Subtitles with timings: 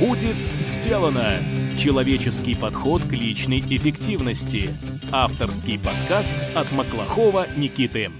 [0.00, 1.40] Будет сделано!
[1.76, 4.72] Человеческий подход к личной эффективности.
[5.10, 8.12] Авторский подкаст от Маклахова Никиты.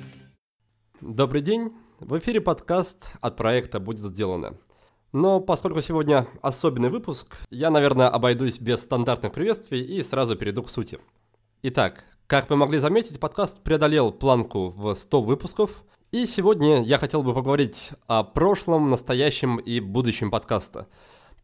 [1.00, 1.72] Добрый день!
[2.00, 4.56] В эфире подкаст от проекта «Будет сделано».
[5.12, 10.70] Но поскольку сегодня особенный выпуск, я, наверное, обойдусь без стандартных приветствий и сразу перейду к
[10.70, 10.98] сути.
[11.62, 17.22] Итак, как вы могли заметить, подкаст преодолел планку в 100 выпусков, и сегодня я хотел
[17.22, 20.88] бы поговорить о прошлом, настоящем и будущем подкаста.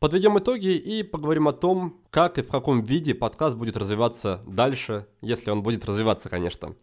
[0.04, 5.06] Подведем итоги и поговорим о том, как и в каком виде подкаст будет развиваться дальше,
[5.22, 6.74] если он будет развиваться, конечно.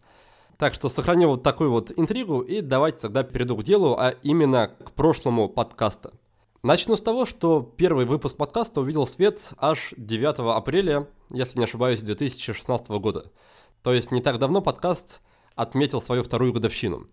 [0.58, 4.66] Так что сохраню вот такую вот интригу и давайте тогда перейду к делу, а именно
[4.66, 6.14] к прошлому подкаста.
[6.64, 12.02] Начну с того, что первый выпуск подкаста увидел свет аж 9 апреля, если не ошибаюсь,
[12.02, 13.30] 2016 года.
[13.84, 15.20] То есть не так давно подкаст
[15.54, 17.06] отметил свою вторую годовщину.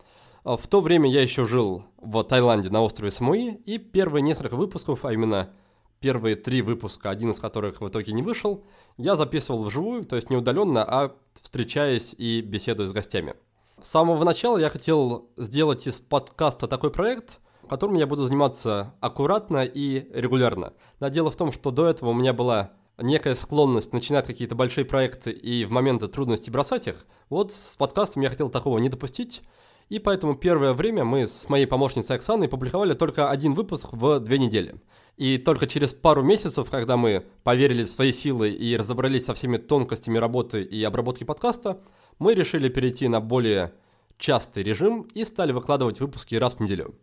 [0.44, 5.05] В то время я еще жил в Таиланде на острове Самуи, и первые несколько выпусков,
[5.05, 5.52] а именно
[5.99, 8.66] первые три выпуска, один из которых в итоге не вышел,
[8.98, 13.36] я записывал вживую, то есть не удаленно, а встречаясь и беседуя с гостями.
[13.81, 19.64] С самого начала я хотел сделать из подкаста такой проект– которым я буду заниматься аккуратно
[19.64, 20.73] и регулярно.
[21.00, 24.84] Но дело в том, что до этого у меня была некая склонность начинать какие-то большие
[24.84, 27.06] проекты и в моменты трудностей бросать их.
[27.30, 29.44] Вот с подкастом я хотел такого не допустить.
[29.90, 34.38] И поэтому первое время мы с моей помощницей Оксаной публиковали только один выпуск в две
[34.38, 34.76] недели.
[35.18, 39.58] И только через пару месяцев, когда мы поверили в свои силы и разобрались со всеми
[39.58, 41.81] тонкостями работы и обработки подкаста,
[42.20, 43.73] мы решили перейти на более
[44.18, 46.96] частый режим и стали выкладывать выпуски раз в неделю.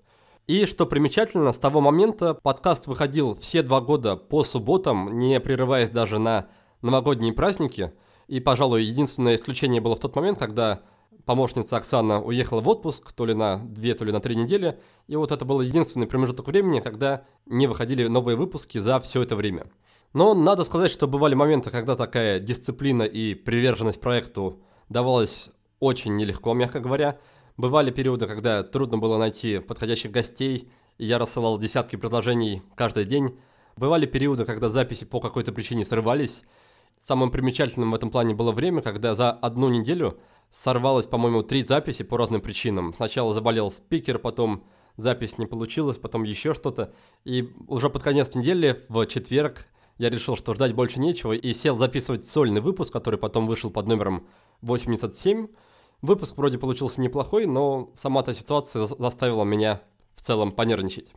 [0.47, 5.91] И что примечательно, с того момента подкаст выходил все два года по субботам, не прерываясь
[5.91, 6.47] даже на
[6.83, 7.93] новогодние праздники.
[8.29, 10.83] И, пожалуй, единственное исключение было в тот момент, когда
[11.25, 14.79] помощница Оксана уехала в отпуск, то ли на две, то ли на три недели.
[15.09, 19.37] И вот это был единственный промежуток времени, когда не выходили новые выпуски за все это
[19.37, 19.67] время.
[20.13, 25.51] Но надо сказать, что бывали моменты, когда такая дисциплина и приверженность проекту давалась
[25.81, 27.19] очень нелегко, мягко говоря.
[27.57, 33.39] Бывали периоды, когда трудно было найти подходящих гостей, и я рассылал десятки предложений каждый день.
[33.77, 36.45] Бывали периоды, когда записи по какой-то причине срывались.
[36.99, 40.19] Самым примечательным в этом плане было время, когда за одну неделю
[40.51, 42.95] сорвалось, по-моему, три записи по разным причинам.
[42.95, 44.65] Сначала заболел спикер, потом
[44.97, 46.93] запись не получилась, потом еще что-то.
[47.25, 49.67] И уже под конец недели, в четверг,
[49.99, 53.87] я решил, что ждать больше нечего, и сел записывать сольный выпуск, который потом вышел под
[53.87, 54.27] номером
[54.63, 55.49] 87.
[56.03, 59.83] Выпуск вроде получился неплохой, но сама эта ситуация заставила меня
[60.15, 61.13] в целом понервничать.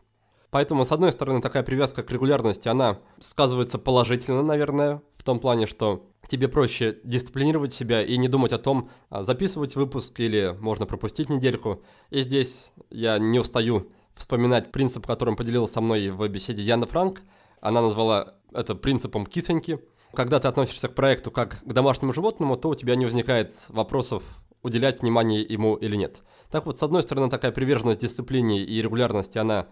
[0.50, 5.66] Поэтому, с одной стороны, такая привязка к регулярности, она сказывается положительно, наверное, в том плане,
[5.66, 10.86] что тебе проще дисциплинировать себя и не думать о том, а, записывать выпуск или можно
[10.86, 11.82] пропустить недельку.
[12.10, 17.22] И здесь я не устаю вспоминать принцип, которым поделилась со мной в беседе Яна Франк.
[17.60, 19.80] Она назвала это принципом кисоньки.
[20.14, 24.24] Когда ты относишься к проекту как к домашнему животному, то у тебя не возникает вопросов
[24.62, 26.22] уделять внимание ему или нет.
[26.50, 29.68] Так вот, с одной стороны, такая приверженность дисциплине и регулярности, она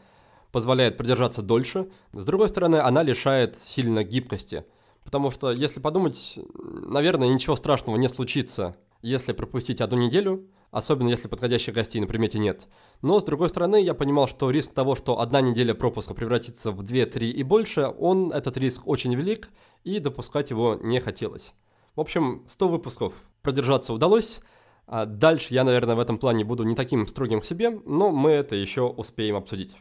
[0.52, 4.64] позволяет продержаться дольше, с другой стороны, она лишает сильно гибкости.
[5.04, 11.28] Потому что, если подумать, наверное, ничего страшного не случится, если пропустить одну неделю, особенно если
[11.28, 12.68] подходящих гостей на примете нет.
[13.00, 16.82] Но, с другой стороны, я понимал, что риск того, что одна неделя пропуска превратится в
[16.82, 19.48] 2-3 и больше, он, этот риск очень велик,
[19.84, 21.54] и допускать его не хотелось.
[21.94, 24.40] В общем, 100 выпусков продержаться удалось,
[24.86, 28.30] а дальше я, наверное, в этом плане буду не таким строгим к себе, но мы
[28.30, 29.76] это еще успеем обсудить.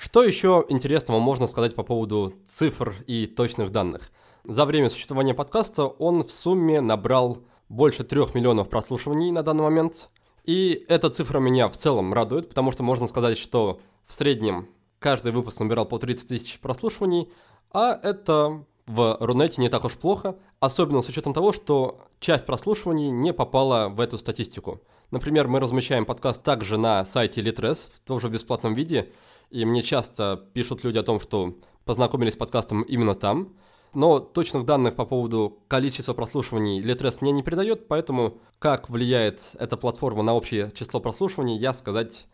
[0.00, 4.10] Что еще интересного можно сказать по поводу цифр и точных данных?
[4.44, 10.08] За время существования подкаста он в сумме набрал больше трех миллионов прослушиваний на данный момент.
[10.44, 15.32] И эта цифра меня в целом радует, потому что можно сказать, что в среднем каждый
[15.32, 17.30] выпуск набирал по 30 тысяч прослушиваний,
[17.70, 23.10] а это в Рунете не так уж плохо, особенно с учетом того, что часть прослушиваний
[23.10, 24.80] не попала в эту статистику.
[25.10, 29.12] Например, мы размещаем подкаст также на сайте Litres, тоже в бесплатном виде,
[29.50, 33.56] и мне часто пишут люди о том, что познакомились с подкастом именно там,
[33.92, 39.76] но точных данных по поводу количества прослушиваний Litres мне не передает, поэтому как влияет эта
[39.76, 42.26] платформа на общее число прослушиваний, я сказать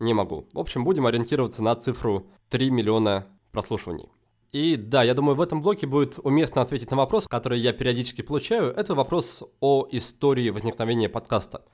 [0.00, 0.46] не могу.
[0.52, 4.08] В общем, будем ориентироваться на цифру 3 миллиона прослушиваний.
[4.50, 8.22] И да, я думаю, в этом блоке будет уместно ответить на вопрос, который я периодически
[8.22, 8.72] получаю.
[8.72, 11.64] Это вопрос о истории возникновения подкаста.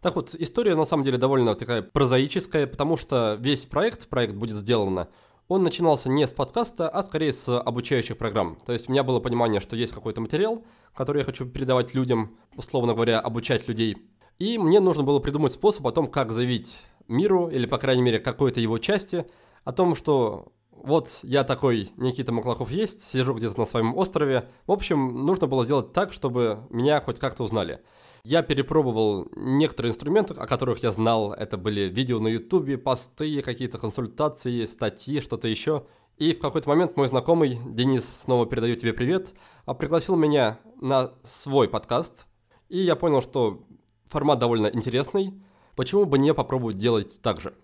[0.00, 4.56] Так вот, история на самом деле довольно такая прозаическая, потому что весь проект, проект будет
[4.56, 5.08] сделано,
[5.48, 8.58] он начинался не с подкаста, а скорее с обучающих программ.
[8.64, 10.62] То есть у меня было понимание, что есть какой-то материал,
[10.94, 13.96] который я хочу передавать людям, условно говоря, обучать людей.
[14.38, 18.20] И мне нужно было придумать способ о том, как заявить миру, или, по крайней мере,
[18.20, 19.26] какой-то его части,
[19.64, 20.52] о том, что
[20.84, 24.48] вот я такой, Никита Маклахов есть, сижу где-то на своем острове.
[24.66, 27.80] В общем, нужно было сделать так, чтобы меня хоть как-то узнали.
[28.24, 31.32] Я перепробовал некоторые инструменты, о которых я знал.
[31.32, 35.84] Это были видео на ютубе, посты, какие-то консультации, статьи, что-то еще.
[36.16, 39.34] И в какой-то момент мой знакомый, Денис, снова передаю тебе привет,
[39.66, 42.26] а, пригласил меня на свой подкаст.
[42.68, 43.64] И я понял, что
[44.06, 45.32] формат довольно интересный.
[45.76, 47.54] Почему бы не попробовать делать так же?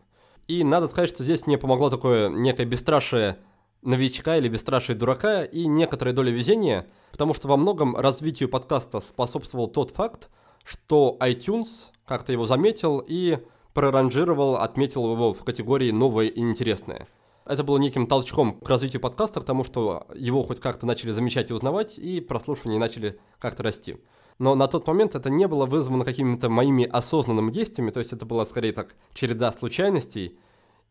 [0.47, 3.39] И надо сказать, что здесь мне помогло такое некое бесстрашие
[3.83, 9.69] новичка или бесстрашие дурака и некоторая доля везения, потому что во многом развитию подкаста способствовал
[9.69, 10.31] тот факт,
[10.65, 13.39] что iTunes как-то его заметил и
[13.73, 17.09] проранжировал, отметил его в категории «новое и интересное».
[17.47, 21.51] Это было неким толчком к развитию подкаста, к тому, что его хоть как-то начали замечать
[21.51, 23.97] и узнавать, и прослушивания начали как-то расти.
[24.39, 28.27] Но на тот момент это не было вызвано какими-то моими осознанными действиями, то есть это
[28.27, 30.39] была скорее так череда случайностей.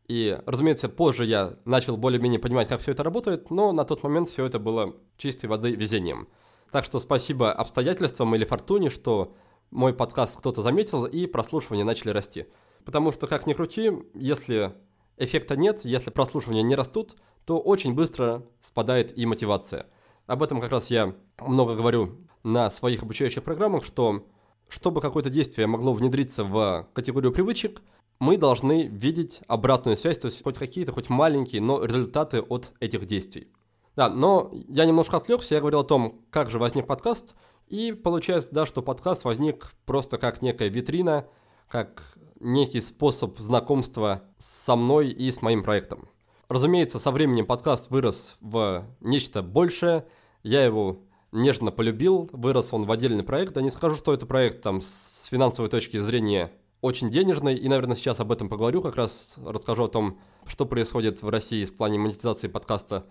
[0.08, 4.30] И, разумеется, позже я начал более-менее понимать, как все это работает, но на тот момент
[4.30, 6.28] все это было чистой воды везением.
[6.72, 9.36] Так что спасибо обстоятельствам или фортуне, что
[9.72, 12.48] мой подкаст кто-то заметил и прослушивания начали расти.
[12.86, 14.74] Потому что, как ни крути, если
[15.18, 19.88] эффекта нет, если прослушивания не растут, то очень быстро спадает и мотивация.
[20.26, 24.26] Об этом как раз я много говорю на своих обучающих программах, что
[24.70, 27.82] чтобы какое-то действие могло внедриться в категорию привычек,
[28.20, 33.06] мы должны видеть обратную связь, то есть хоть какие-то, хоть маленькие, но результаты от этих
[33.06, 33.50] действий.
[33.96, 37.36] Да, но я немножко отвлекся, я говорил о том, как же возник подкаст,
[37.68, 41.28] и получается, да, что подкаст возник просто как некая витрина,
[41.68, 42.02] как
[42.40, 46.08] некий способ знакомства со мной и с моим проектом.
[46.50, 50.06] Разумеется, со временем подкаст вырос в нечто большее.
[50.44, 51.00] Я его
[51.32, 53.54] нежно полюбил, вырос он в отдельный проект.
[53.54, 56.52] Да не скажу, что это проект там с финансовой точки зрения
[56.82, 61.24] очень денежный, и, наверное, сейчас об этом поговорю, как раз расскажу о том, что происходит
[61.24, 63.06] в России в плане монетизации подкаста.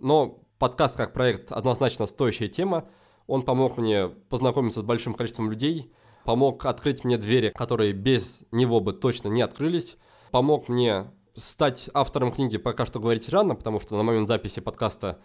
[0.00, 2.88] Но подкаст как проект однозначно стоящая тема.
[3.28, 5.92] Он помог мне познакомиться с большим количеством людей,
[6.24, 9.98] помог открыть мне двери, которые без него бы точно не открылись,
[10.32, 15.18] помог мне стать автором книги пока что говорить рано, потому что на момент записи подкаста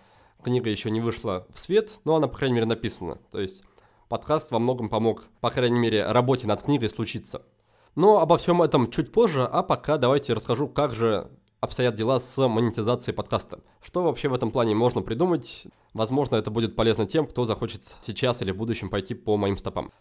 [0.44, 3.19] книга еще не вышла в свет, но она, по крайней мере, написана.
[3.31, 3.63] То есть
[4.07, 7.44] подкаст во многом помог, по крайней мере, работе над книгой случиться.
[7.95, 12.48] Но обо всем этом чуть позже, а пока давайте расскажу, как же обстоят дела с
[12.48, 13.59] монетизацией подкаста.
[13.81, 15.63] Что вообще в этом плане можно придумать?
[15.94, 19.92] Возможно, это будет полезно тем, кто захочет сейчас или в будущем пойти по моим стопам.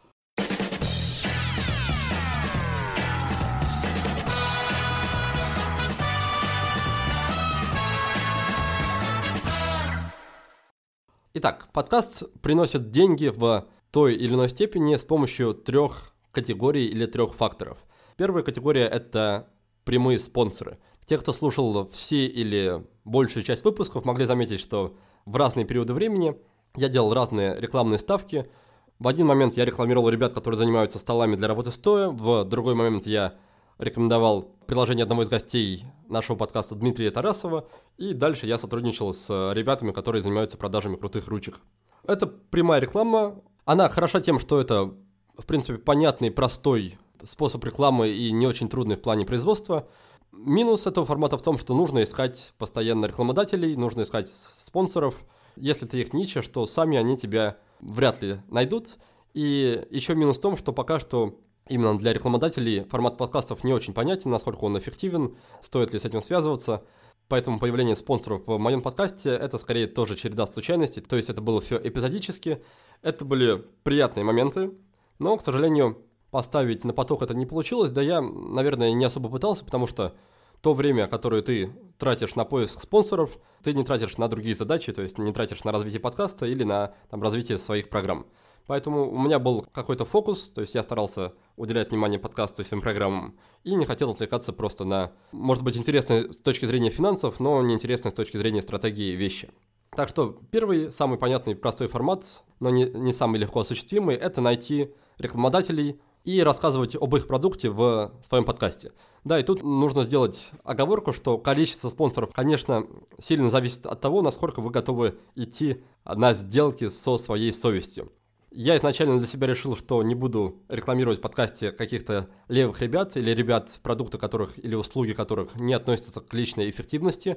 [11.39, 17.35] Итак, подкаст приносит деньги в той или иной степени с помощью трех категорий или трех
[17.35, 17.85] факторов.
[18.17, 19.51] Первая категория– это
[19.85, 20.79] прямые спонсоры.
[21.05, 24.97] Те, кто слушал все или большую часть выпусков, могли заметить, что
[25.27, 26.35] в разные периоды времени
[26.75, 28.51] я делал разные рекламные ставки.
[28.99, 33.07] В один момент я рекламировал ребят, которые занимаются столами для работы стоя, в другой момент
[33.07, 33.35] я
[33.79, 37.69] рекомендовал приложение одного из гостей нашего подкаста Дмитрия Тарасова,
[37.99, 41.61] и дальше я сотрудничал с ребятами, которые занимаются продажами крутых ручек.
[42.05, 44.95] Это прямая реклама, она хороша тем, что это,
[45.37, 49.89] в принципе, понятный, простой способ рекламы и не очень трудный в плане производства.
[50.33, 55.25] Минус этого формата в том, что нужно искать постоянно рекламодателей, нужно искать спонсоров.
[55.57, 58.99] Если ты их не ищешь, то сами они тебя вряд ли найдут.
[59.35, 63.95] И еще минус в том, что пока что именно для рекламодателей формат подкастов не очень
[63.95, 66.83] понятен, насколько он эффективен, стоит ли с этим связываться.
[67.29, 71.61] Поэтому появление спонсоров в моем подкасте– это скорее тоже череда случайностей, то есть это было
[71.61, 72.63] все эпизодически.
[73.03, 74.71] Это были приятные моменты,
[75.19, 75.99] но, к сожалению,
[76.31, 80.15] поставить на поток это не получилось, да я, наверное, не особо пытался, потому что
[80.61, 85.03] то время, которое ты тратишь на поиск спонсоров, ты не тратишь на другие задачи, то
[85.03, 88.27] есть не тратишь на развитие подкаста или на там, развитие своих программ.
[88.67, 92.83] Поэтому у меня был какой-то фокус, то есть я старался уделять внимание подкасту и своим
[92.83, 97.63] программам, и не хотел отвлекаться просто на, может быть, интересные с точки зрения финансов, но
[97.63, 99.51] не интересные с точки зрения стратегии вещи.
[99.91, 104.91] Так что первый, самый понятный, простой формат, но не, не самый легко осуществимый, это найти
[105.19, 108.93] рекламодателей и рассказывать об их продукте в своем подкасте.
[109.25, 112.87] Да, и тут нужно сделать оговорку, что количество спонсоров, конечно,
[113.19, 118.13] сильно зависит от того, насколько вы готовы идти на сделки со своей совестью.
[118.59, 123.31] Я изначально для себя решил, что не буду рекламировать в подкасте каких-то левых ребят или
[123.33, 127.37] ребят, продукты которых или услуги которых не относятся к личной эффективности.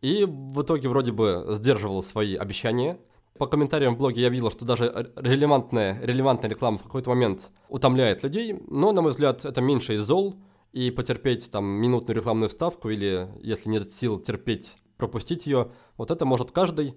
[0.00, 2.98] И в итоге вроде бы сдерживал свои обещания–
[3.38, 8.22] по комментариям в блоге я видел, что даже релевантная, релевантная реклама в какой-то момент утомляет
[8.22, 10.36] людей, но, на мой взгляд, это меньше из зол,
[10.72, 15.70] и потерпеть там минутную рекламную вставку или, если нет сил, терпеть пропустить ее.
[15.98, 16.94] Вот это может каждый,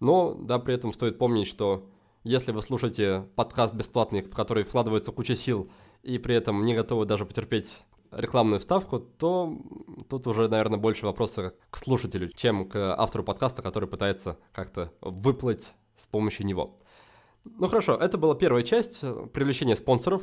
[0.00, 1.86] но, да, при этом стоит помнить, что
[2.24, 5.70] если вы слушаете подкаст бесплатный, в который вкладывается куча сил,
[6.02, 9.58] и при этом не готовы даже потерпеть рекламную вставку, то
[10.08, 15.72] тут уже, наверное, больше вопроса к слушателю, чем к автору подкаста, который пытается как-то выплыть
[15.96, 16.76] с помощью него.
[17.44, 19.00] Ну хорошо, это была первая часть,
[19.32, 20.22] привлечения спонсоров.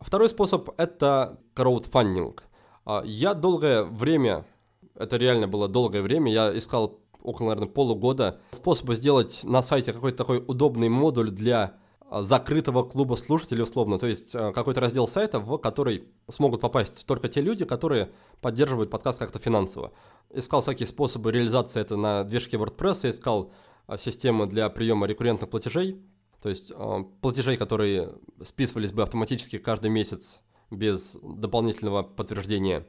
[0.00, 2.42] Второй способ— это краудфандинг.
[2.84, 4.46] А, я долгое время,
[4.94, 10.18] это реально было долгое время, я искал около, наверное, полугода способы сделать на сайте какой-то
[10.18, 11.76] такой удобный модуль для
[12.10, 17.06] а, закрытого клуба слушателей условно, то есть а, какой-то раздел сайта, в который смогут попасть
[17.06, 18.10] только те люди, которые
[18.40, 19.92] поддерживают подкаст как-то финансово.
[20.30, 23.52] Искал всякие способы реализации это на движке WordPress, искал
[23.96, 26.00] системы для приема рекуррентных платежей,
[26.40, 26.72] то есть
[27.20, 32.86] платежей, которые списывались бы автоматически каждый месяц без дополнительного подтверждения.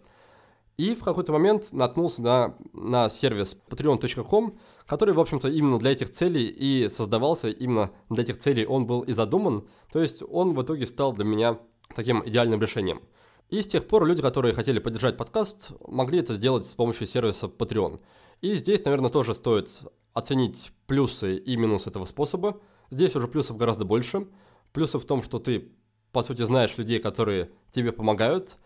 [0.77, 6.09] И в какой-то момент наткнулся на, на сервис patreon.com, который, в общем-то, именно для этих
[6.09, 9.67] целей и создавался, именно для этих целей он был и задуман.
[9.91, 11.59] То есть он в итоге стал для меня
[11.95, 13.01] таким идеальным решением.
[13.49, 17.47] И с тех пор люди, которые хотели поддержать подкаст, могли это сделать с помощью сервиса
[17.47, 17.99] Patreon.
[18.41, 19.81] И здесь, наверное, тоже стоит
[20.13, 22.59] оценить плюсы и минусы этого способа.
[22.89, 24.27] Здесь уже плюсов гораздо больше.
[24.71, 25.71] Плюсов в том, что ты
[26.11, 28.57] по сути, знаешь людей, которые тебе помогают,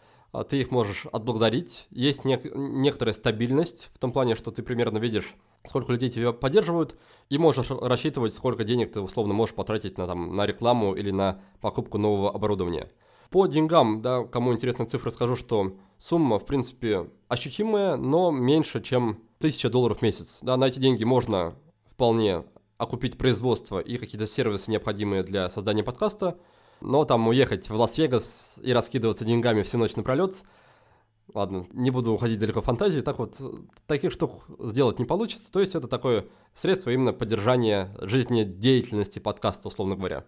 [0.43, 1.87] ты их можешь отблагодарить.
[1.91, 6.97] Есть нек- некоторая стабильность в том плане, что ты примерно видишь, сколько людей тебя поддерживают,
[7.29, 11.41] и можешь рассчитывать, сколько денег ты условно можешь потратить на, там, на рекламу или на
[11.61, 12.91] покупку нового оборудования.
[13.29, 19.19] По деньгам, да, кому интересны цифры, скажу, что сумма, в принципе, ощутимая, но меньше, чем
[19.39, 20.39] 1000 долларов в месяц.
[20.41, 21.55] Да, на эти деньги можно
[21.89, 22.43] вполне
[22.77, 26.37] окупить производство и какие-то сервисы, необходимые для создания подкаста–
[26.85, 30.43] но там уехать в Лас-Вегас и раскидываться деньгами всю ночь напролет,
[31.33, 33.41] ладно, не буду уходить далеко в фантазии, так вот,
[33.87, 35.51] таких штук сделать не получится.
[35.51, 40.25] То есть это такое средство именно поддержания жизнедеятельности подкаста, условно говоря.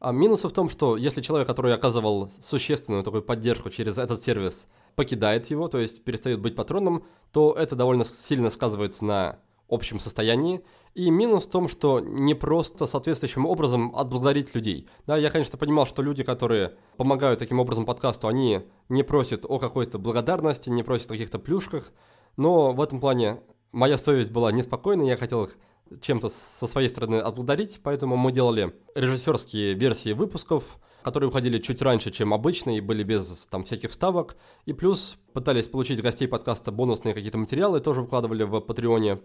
[0.00, 4.66] А минусы в том, что если человек, который оказывал существенную такую поддержку через этот сервис,
[4.96, 10.62] покидает его, то есть перестает быть патроном, то это довольно сильно сказывается на общем состоянии.
[10.94, 14.88] И минус в том, что не просто соответствующим образом отблагодарить людей.
[15.06, 19.58] Да, я, конечно, понимал, что люди, которые помогают таким образом подкасту, они не просят о
[19.58, 21.92] какой-то благодарности, не просят о каких-то плюшках,
[22.36, 23.40] но в этом плане
[23.72, 25.58] моя совесть была неспокойна, я хотел их
[26.00, 32.10] чем-то со своей стороны отблагодарить, поэтому мы делали режиссерские версии выпусков, которые уходили чуть раньше,
[32.10, 34.36] чем обычно, и были без там всяких вставок.
[34.64, 39.20] И плюс пытались получить гостей подкаста бонусные какие-то материалы, тоже выкладывали в Патреоне.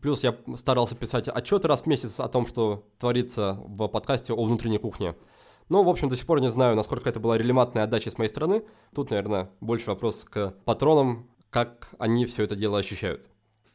[0.00, 4.44] Плюс я старался писать отчеты раз в месяц о том, что творится в подкасте о
[4.44, 5.14] внутренней кухне.
[5.68, 8.28] Но, в общем, до сих пор не знаю, насколько это была релевантная отдача с моей
[8.28, 8.64] стороны.
[8.94, 13.28] Тут, наверное, больше вопрос к патронам, как они все это дело ощущают.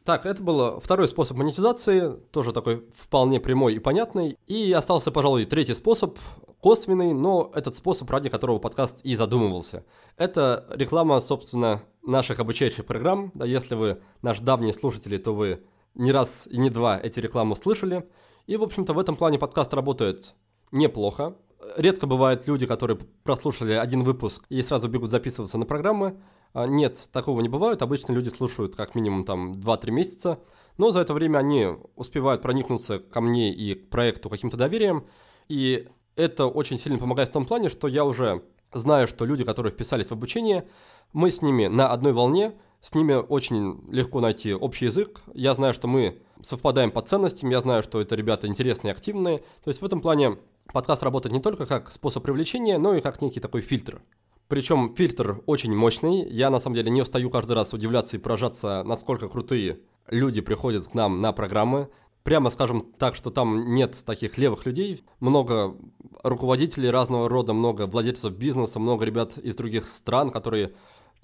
[0.04, 4.36] Так, это был второй способ монетизации, тоже такой вполне прямой и понятный.
[4.46, 6.18] И остался, пожалуй, третий способ,
[6.60, 9.84] косвенный, но этот способ, ради которого подкаст и задумывался.
[10.18, 13.32] Это реклама, собственно, наших обучающих программ.
[13.34, 15.62] Да, если вы наш давний слушатель, то вы
[15.94, 18.08] не раз и не два эти рекламы слышали.
[18.46, 20.34] И, в общем-то, в этом плане подкаст работает
[20.70, 21.36] неплохо.
[21.76, 26.20] Редко бывают люди, которые прослушали один выпуск и сразу бегут записываться на программы.
[26.52, 27.80] А, нет, такого не бывает.
[27.80, 30.40] Обычно люди слушают как минимум там 2-3 месяца.
[30.76, 35.06] Но за это время они успевают проникнуться ко мне и к проекту каким-то доверием.
[35.48, 39.72] И это очень сильно помогает в том плане, что я уже знаю, что люди, которые
[39.72, 40.68] вписались в обучение,
[41.12, 42.52] мы с ними на одной волне,
[42.84, 45.22] с ними очень легко найти общий язык.
[45.32, 49.38] Я знаю, что мы совпадаем по ценностям, я знаю, что это ребята интересные, активные.
[49.38, 50.36] То есть в этом плане
[50.70, 54.02] подкаст работает не только как способ привлечения, но и как некий такой фильтр.
[54.48, 56.28] Причем фильтр очень мощный.
[56.28, 60.86] Я на самом деле не устаю каждый раз удивляться и поражаться, насколько крутые люди приходят
[60.86, 61.88] к нам на программы.
[62.22, 65.02] Прямо скажем так, что там нет таких левых людей.
[65.20, 65.74] Много
[66.22, 70.74] руководителей разного рода, много владельцев бизнеса, много ребят из других стран, которые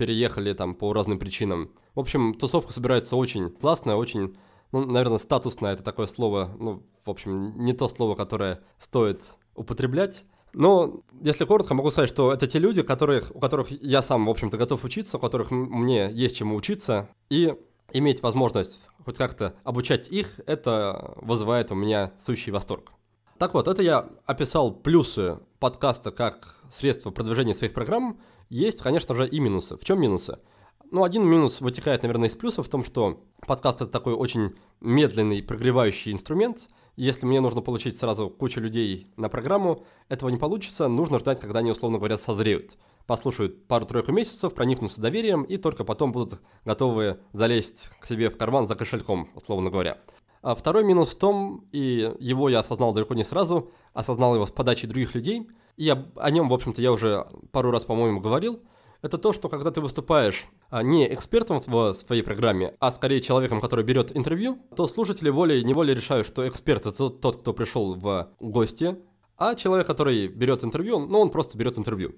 [0.00, 1.72] переехали там по разным причинам.
[1.94, 4.34] В общем, тусовка собирается очень классная, очень,
[4.72, 10.24] ну, наверное, статусная, это такое слово, ну, в общем, не то слово, которое стоит употреблять.
[10.54, 14.30] Но, если коротко, могу сказать, что это те люди, которых, у которых я сам, в
[14.30, 17.54] общем-то, готов учиться, у которых мне есть чему учиться, и
[17.92, 22.90] иметь возможность хоть как-то обучать их, это вызывает у меня сущий восторг.
[23.36, 28.18] Так вот, это я описал плюсы подкаста как средство продвижения своих программ.
[28.50, 29.76] Есть, конечно же, и минусы.
[29.76, 30.40] В чем минусы?
[30.90, 35.40] Ну, один минус вытекает, наверное, из плюсов в том, что подкаст это такой очень медленный,
[35.40, 36.68] прогревающий инструмент.
[36.96, 41.60] Если мне нужно получить сразу кучу людей на программу, этого не получится, нужно ждать, когда
[41.60, 42.76] они, условно говоря, созреют.
[43.06, 48.66] послушают пару-тройку месяцев, проникнутся доверием и только потом будут готовы залезть к себе в карман
[48.66, 49.98] за кошельком, условно говоря.
[50.42, 54.50] А второй минус в том, и его я осознал далеко не сразу, осознал его с
[54.50, 58.62] подачи других людей, и я, о нем, в общем-то, я уже пару раз, по-моему, говорил,
[59.02, 63.60] это то, что когда ты выступаешь а, не экспертом в своей программе, а скорее человеком,
[63.60, 68.96] который берет интервью, то слушатели волей-неволей решают, что эксперт это тот, кто пришел в гости,
[69.38, 72.14] а человек, который берет интервью, ну, он просто берет интервью.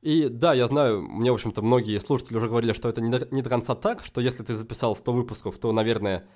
[0.00, 3.28] И да, я знаю, мне, в общем-то, многие слушатели уже говорили, что это не до,
[3.30, 6.26] не до конца так, что если ты записал 100 выпусков, то, наверное,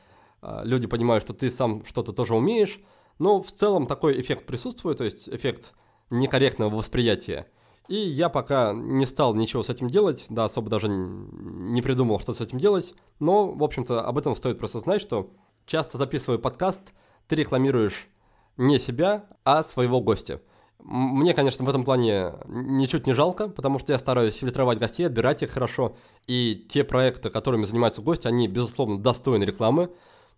[0.42, 2.78] а, люди понимают, что ты сам что-то тоже умеешь.
[3.18, 5.72] Но в целом такой эффект присутствует, то есть эффект
[6.10, 7.46] некорректного восприятия.
[7.88, 12.34] И я пока не стал ничего с этим делать, да, особо даже не придумал, что
[12.34, 12.94] с этим делать.
[13.20, 15.30] Но, в общем-то, об этом стоит просто знать, что
[15.66, 16.92] часто записывая подкаст,
[17.28, 18.08] ты рекламируешь
[18.56, 20.40] не себя, а своего гостя.
[20.80, 25.42] Мне, конечно, в этом плане ничуть не жалко, потому что я стараюсь фильтровать гостей, отбирать
[25.42, 25.96] их хорошо.
[26.26, 29.90] И те проекты, которыми занимаются гости, они, безусловно, достойны рекламы.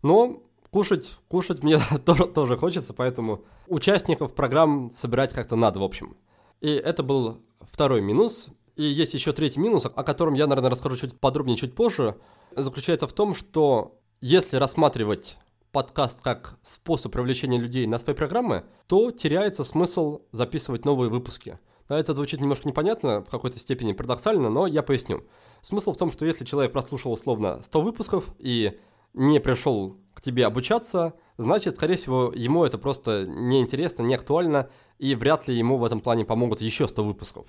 [0.03, 6.17] Но кушать, кушать мне тоже, тоже хочется, поэтому участников программ собирать как-то надо, в общем.
[6.61, 8.49] И это был второй минус.
[8.77, 12.17] И есть еще третий минус, о котором я, наверное, расскажу чуть подробнее чуть позже.
[12.55, 15.37] Заключается в том, что если рассматривать
[15.73, 21.59] подкаст как способ привлечения людей на свои программы, то теряется смысл записывать новые выпуски.
[21.89, 25.25] Да, это звучит немножко непонятно, в какой-то степени парадоксально, но я поясню.
[25.63, 28.79] Смысл в том, что если человек прослушал условно 100 выпусков и
[29.15, 35.15] не пришел к тебе обучаться, значит, скорее всего, ему это просто неинтересно, не актуально, и
[35.15, 37.47] вряд ли ему в этом плане помогут еще 100 выпусков.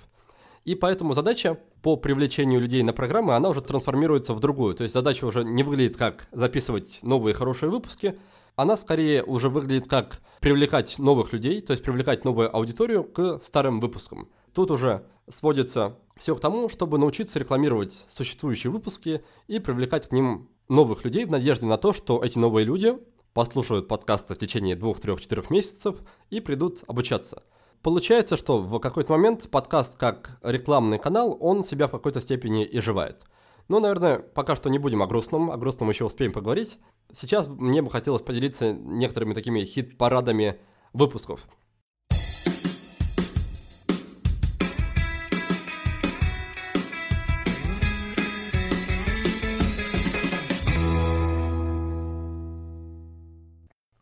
[0.64, 4.74] И поэтому задача по привлечению людей на программы, она уже трансформируется в другую.
[4.74, 8.18] То есть задача уже не выглядит как записывать новые хорошие выпуски,
[8.56, 13.80] она скорее уже выглядит как привлекать новых людей, то есть привлекать новую аудиторию к старым
[13.80, 14.28] выпускам.
[14.52, 20.50] Тут уже сводится все к тому, чтобы научиться рекламировать существующие выпуски и привлекать к ним
[20.70, 22.96] новых людей в надежде на то, что эти новые люди
[23.34, 25.96] послушают подкасты в течение двух, трех, четырех месяцев
[26.30, 27.42] и придут обучаться.
[27.82, 32.80] Получается, что в какой-то момент подкаст как рекламный канал, он себя в какой-то степени и
[32.80, 33.24] живает.
[33.68, 36.78] Ну, наверное, пока что не будем о грустном, о грустном еще успеем поговорить.
[37.12, 40.56] Сейчас мне бы хотелось поделиться некоторыми такими хит-парадами
[40.92, 41.46] выпусков.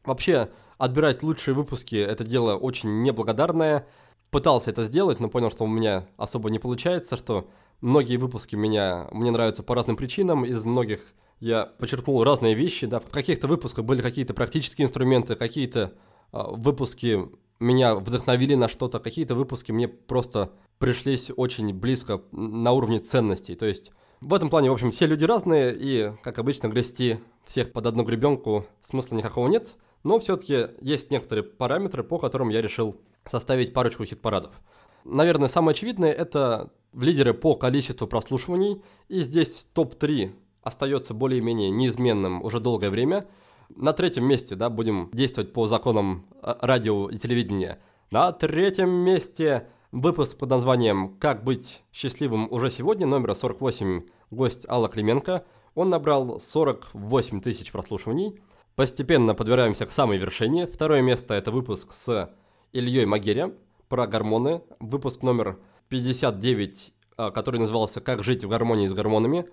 [0.09, 3.87] Вообще, отбирать лучшие выпуски– это дело очень неблагодарное.
[4.31, 7.47] Пытался это сделать, но понял, что у меня особо не получается, что
[7.83, 10.47] многие выпуски меня, мне нравятся по разным причинам.
[10.47, 11.01] Из многих
[11.40, 12.87] я подчеркнул разные вещи.
[12.87, 13.01] Да.
[13.01, 15.92] В каких-то выпусках были какие-то практические инструменты, какие-то
[16.33, 17.29] э, выпуски
[17.61, 23.57] меня вдохновили на что-то, какие-то выпуски мне просто пришлись очень близко на уровне ценностей.
[23.57, 23.92] То есть
[24.23, 28.05] в этом плане, в общем, все люди разные, и, как обычно, грести всех под одну
[28.05, 29.77] гребенку смысла никакого нет–
[30.09, 34.59] но все-таки есть некоторые параметры, по которым я решил составить парочку хит-парадов.
[35.05, 42.59] Наверное, самое очевидное– это лидеры по количеству прослушиваний, и здесь топ-3 остается более-менее неизменным уже
[42.59, 43.27] долгое время.
[43.68, 47.79] На третьем месте, да, будем действовать по законам э, радио и телевидения.
[48.11, 54.88] На третьем месте выпуск под названием «Как быть счастливым уже сегодня» номера 48, гость Алла
[54.88, 55.44] Клименко.
[55.75, 58.40] Он набрал 48 тысяч прослушиваний.
[58.79, 60.69] Постепенно подбираемся к самой вершине.
[60.69, 62.33] Второе место это выпуск с
[62.71, 63.51] Ильей Магеря
[63.88, 64.62] про гормоны.
[64.79, 69.49] Выпуск номер 59, а, который назывался «Как жить в гармонии с гормонами».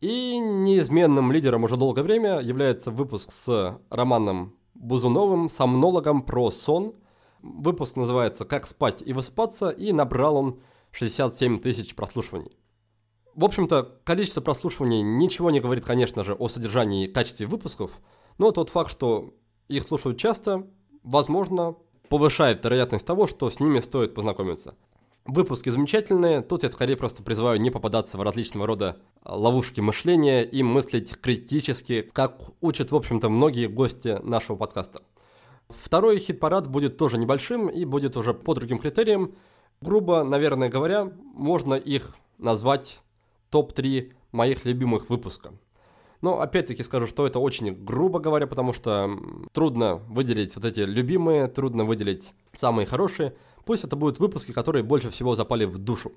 [0.00, 6.96] И неизменным лидером уже долгое время является выпуск с Романом Бузуновым, сомнологом про сон.
[7.42, 10.60] Выпуск называется «Как спать и высыпаться», и набрал он
[10.90, 12.58] 67 тысяч прослушиваний.
[13.36, 17.92] В общем-то, количество прослушиваний ничего не говорит, конечно же, о содержании и качестве выпусков–
[18.38, 19.34] но тот факт, что
[19.68, 20.66] их слушают часто,
[21.02, 21.76] возможно,
[22.08, 24.74] повышает вероятность того, что с ними стоит познакомиться.
[25.26, 30.62] Выпуски замечательные, тут я скорее просто призываю не попадаться в различного рода ловушки мышления и
[30.62, 35.00] мыслить критически, как учат, в общем-то, многие гости нашего подкаста.
[35.70, 39.34] Второй хит-парад будет тоже небольшим и будет уже по другим критериям.
[39.80, 43.02] Грубо, наверное говоря, можно их назвать
[43.48, 45.54] топ-3 моих любимых выпуска.
[46.24, 49.10] Но опять-таки скажу, что это очень грубо говоря, потому что
[49.52, 53.34] трудно выделить вот эти любимые, трудно выделить самые хорошие.
[53.66, 56.12] Пусть это будут выпуски, которые больше всего запали в душу.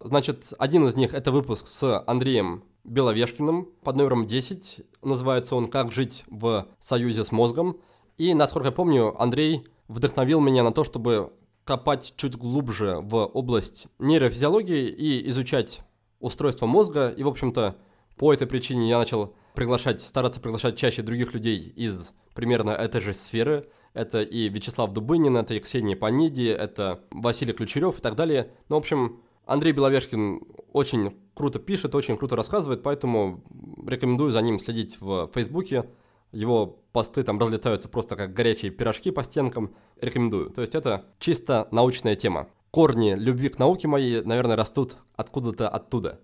[0.00, 4.80] Значит, один из них это выпуск с Андреем Беловешкиным под номером 10.
[5.02, 7.76] Называется он «Как жить в союзе с мозгом».
[8.16, 13.86] И, насколько я помню, Андрей вдохновил меня на то, чтобы копать чуть глубже в область
[14.00, 15.82] нейрофизиологии и изучать
[16.18, 17.06] устройство мозга.
[17.06, 17.76] И, в общем-то,
[18.16, 23.14] по этой причине я начал приглашать, стараться приглашать чаще других людей из примерно этой же
[23.14, 23.70] сферы.
[23.94, 28.50] Это и Вячеслав Дубынин, это и Ксения Паниди, это Василий Ключерев и так далее.
[28.68, 33.44] Ну, в общем, Андрей Беловешкин очень круто пишет, очень круто рассказывает, поэтому
[33.86, 35.88] рекомендую за ним следить в Фейсбуке.
[36.32, 39.72] Его посты там разлетаются просто как горячие пирожки по стенкам.
[40.00, 40.50] Рекомендую.
[40.50, 42.48] То есть это чисто научная тема.
[42.72, 46.20] Корни любви к науке моей, наверное, растут откуда-то оттуда.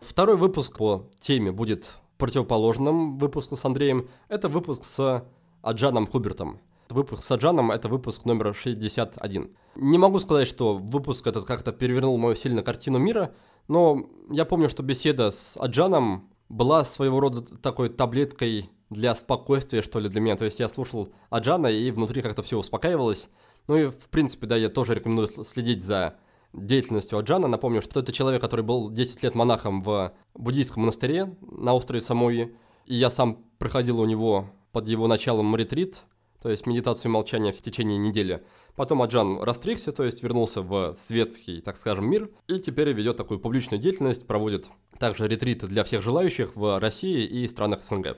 [0.00, 4.08] Второй выпуск по теме будет противоположным выпуску с Андреем.
[4.28, 5.24] Это выпуск с
[5.62, 6.60] Аджаном Хубертом.
[6.88, 9.50] Выпуск с Аджаном– это выпуск номер 61.
[9.76, 13.32] Не могу сказать, что выпуск этот как-то перевернул мою сильно картину мира,
[13.68, 20.00] но я помню, что беседа с Аджаном была своего рода такой таблеткой для спокойствия, что
[20.00, 20.36] ли, для меня.
[20.36, 23.28] То есть я слушал Аджана, и внутри как-то все успокаивалось.
[23.68, 26.16] Ну и, в принципе, да, я тоже рекомендую следить за
[26.52, 27.48] деятельностью Аджана.
[27.48, 32.54] Напомню, что это человек, который был 10 лет монахом в буддийском монастыре на острове Самуи.
[32.86, 36.02] И я сам проходил у него под его началом ретрит,
[36.40, 38.44] то есть медитацию молчания в течение недели.
[38.74, 43.40] Потом Аджан растригся, то есть вернулся в светский, так скажем, мир, и теперь ведет такую
[43.40, 48.16] публичную деятельность, проводит также ретриты для всех желающих в России и странах СНГ.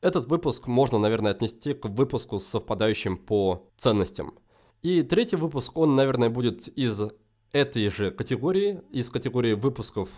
[0.00, 4.38] Этот выпуск можно, наверное, отнести к выпуску с совпадающим по ценностям.
[4.82, 7.02] И третий выпуск, он, наверное, будет из
[7.52, 10.08] этой же категории, из категории выпусков,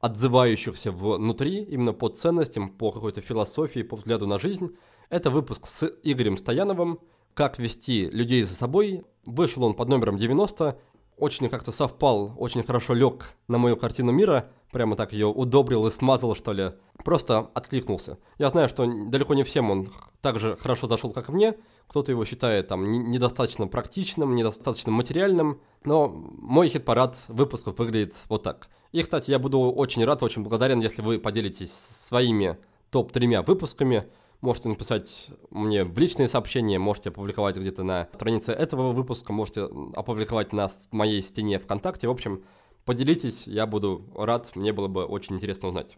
[0.00, 4.76] отзывающихся внутри, именно по ценностям, по какой-то философии, по взгляду на жизнь.
[5.10, 7.00] Это выпуск с Игорем Стояновым
[7.34, 9.04] «Как вести людей за собой».
[9.26, 10.78] Вышел он под номером 90,
[11.18, 15.90] очень как-то совпал, очень хорошо лег на мою картину мира, прямо так ее удобрил и
[15.90, 16.72] смазал, что ли.
[17.04, 18.18] Просто откликнулся.
[18.38, 21.54] Я знаю, что далеко не всем он так же хорошо зашел, как мне.
[21.88, 25.60] Кто-то его считает там недостаточно практичным, недостаточно материальным.
[25.84, 28.68] Но мой хит-парад выпусков выглядит вот так.
[28.92, 32.58] И, кстати, я буду очень рад, очень благодарен, если вы поделитесь своими
[32.90, 34.04] топ-тремя выпусками.
[34.40, 39.62] Можете написать мне в личные сообщения, можете опубликовать где-то на странице этого выпуска, можете
[39.94, 42.06] опубликовать на моей стене ВКонтакте.
[42.06, 42.44] В общем,
[42.84, 45.96] поделитесь, я буду рад, мне было бы очень интересно узнать.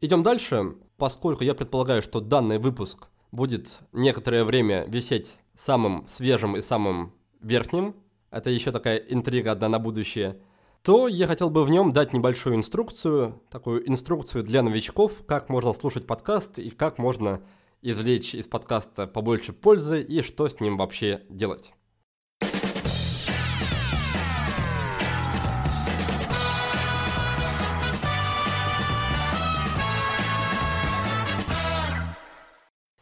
[0.00, 0.76] Идем дальше.
[0.98, 7.94] Поскольку я предполагаю, что данный выпуск будет некоторое время висеть самым свежим и самым верхним,
[8.30, 10.38] это еще такая интрига одна на будущее,
[10.82, 15.74] то я хотел бы в нем дать небольшую инструкцию, такую инструкцию для новичков, как можно
[15.74, 17.42] слушать подкаст и как можно
[17.82, 21.74] извлечь из подкаста побольше пользы и что с ним вообще делать.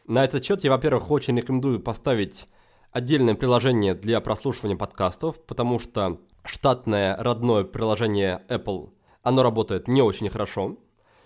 [0.09, 2.47] На этот счет я, во-первых, очень рекомендую поставить
[2.91, 8.89] отдельное приложение для прослушивания подкастов, потому что штатное родное приложение Apple,
[9.23, 10.77] оно работает не очень хорошо.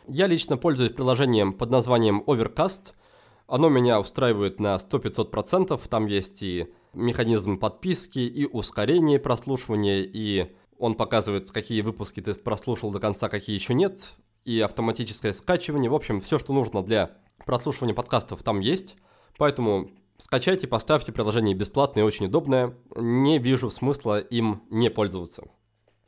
[0.06, 2.94] Я лично пользуюсь приложением под названием Overcast–
[3.48, 5.80] оно меня устраивает на 100-500%.
[5.90, 12.92] Там есть и механизм подписки, и ускорение прослушивания, и он показывает, какие выпуски ты прослушал
[12.92, 14.16] до конца, какие еще нет,
[14.46, 15.90] и автоматическое скачивание.
[15.90, 18.96] В общем, все, что нужно для прослушивания подкастов там есть.
[19.38, 22.76] Поэтому скачайте, поставьте приложение бесплатное очень удобное.
[22.96, 25.44] Не вижу смысла им не пользоваться.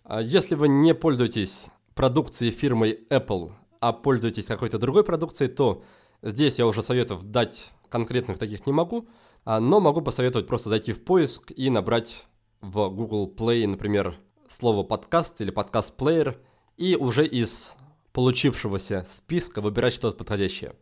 [0.03, 5.83] А если вы не пользуетесь продукцией фирмы Apple, а пользуетесь какой-то другой продукцией, то
[6.25, 9.07] Здесь я уже советов дать конкретных таких не могу,
[9.43, 12.25] а, но могу посоветовать просто зайти в поиск и набрать
[12.61, 14.17] в Google Play, например,
[14.47, 16.41] слово подкаст или подкаст-плеер,
[16.77, 17.75] и уже из
[18.11, 20.73] получившегося списка выбирать что-то подходящее.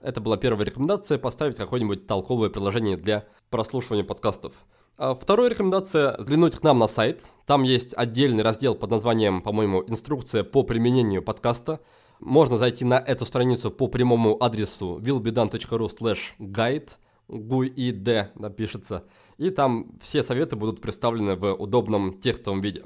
[0.00, 4.52] Это была первая рекомендация, поставить какое-нибудь толковое приложение для прослушивания подкастов.
[4.96, 7.24] А вторая рекомендация– взглянуть к нам на сайт.
[7.46, 11.80] Там есть отдельный раздел под назваем, по-моему, «Инструкция по применению подкаста».
[12.20, 16.90] Можно зайти на эту страницу по прямому адресу willbedan.ru slash guide,
[17.28, 19.04] GUID напишется,
[19.36, 22.84] и там все советы будут представлены в удобном текстовом виде.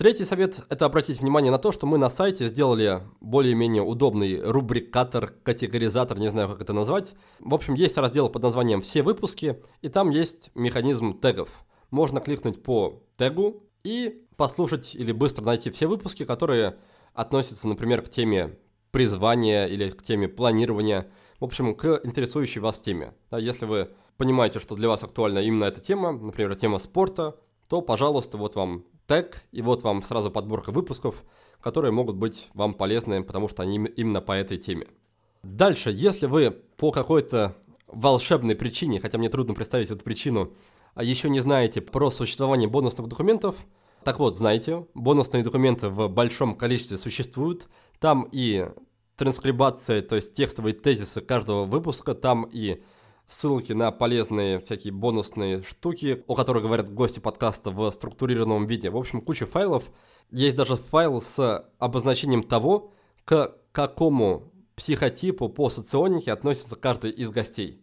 [0.00, 5.34] Третий совет– это обратить внимание на то, что мы на сайте сделали более-менее удобный рубрикатор,
[5.42, 7.12] категоризатор, не знаю, как это назвать.
[7.38, 11.50] В общем, есть раздел под названием «Все выпуски», и там есть механизм тегов.
[11.90, 16.78] Можно кликнуть по тегу и послушать или быстро найти все выпуски, которые
[17.12, 18.58] относится, например, к теме
[18.92, 21.10] призвания или к теме планирования,
[21.40, 23.12] в общем, к интересующей вас теме.
[23.30, 27.36] Да, если вы понимаете, что для вас актуальна именно эта тема, например, тема спорта,
[27.68, 31.24] то, пожалуйста, вот вам тег, и вот вам сразу подборка выпусков,
[31.60, 34.86] которые могут быть вам полезны, потому что они именно по этой теме.
[35.42, 37.56] Дальше, если вы по какой-то
[37.88, 40.52] волшебной причине, хотя мне трудно представить эту причину,
[40.94, 43.56] а еще не знаете про существование бонусных документов,
[44.04, 47.66] так вот, знаете, бонусные документы в большом количестве существуют.
[47.98, 48.68] Там и
[49.16, 52.82] транскрибация, то есть текстовые тезисы каждого выпуска, там и
[53.30, 58.90] ссылки на полезные всякие бонусные штуки, о которых говорят гости подкаста в структурированном виде.
[58.90, 59.92] В общем, куча файлов.
[60.30, 62.92] Есть даже файл с обозначением того,
[63.24, 67.80] к какому психотипу по соционике относится каждый из гостей.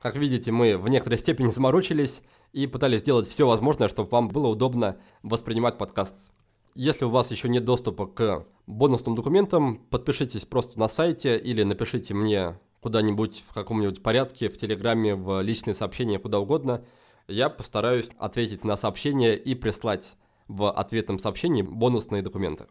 [0.00, 2.20] Как видите, мы в некоторой степени заморочились
[2.52, 6.28] и пытались сделать все возможное, чтобы вам было удобно воспринимать подкаст.
[6.74, 12.14] Если у вас еще нет доступа к бонусным документам, подпишитесь просто на сайте или напишите
[12.14, 16.84] мне куда-нибудь в каком-нибудь порядке, в Телеграме, в личные сообщения, куда угодно,
[17.26, 22.66] я постараюсь ответить на сообщение и прислать в ответном сообщении бонусные документы.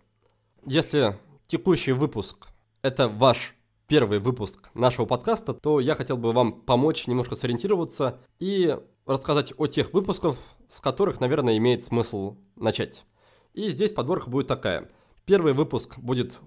[0.66, 1.18] Если
[1.48, 2.48] текущий выпуск–
[2.82, 3.56] это ваш
[3.88, 9.68] первый выпуск нашего подкаста, то я хотел бы вам помочь немножко сориентироваться и рассказать о
[9.68, 10.36] тех выпусках,
[10.68, 13.06] с которых, наверное, имеет смысл начать.
[13.54, 14.90] И здесь подборка будет такая.
[15.26, 16.40] Первый выпуск будет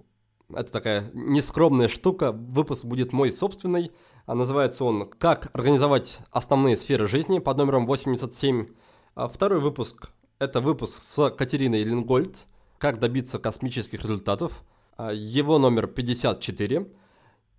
[0.54, 2.32] это такая нескромная штука.
[2.32, 3.92] Выпуск будет мой собственный.
[4.26, 8.68] А называется он «Как организовать основные сферы жизни» под номером 87.
[9.14, 12.46] А второй выпуск– это выпуск с Катериной Лингольд
[12.78, 14.62] «Как добиться космических результатов».
[14.96, 16.86] А его номер 54.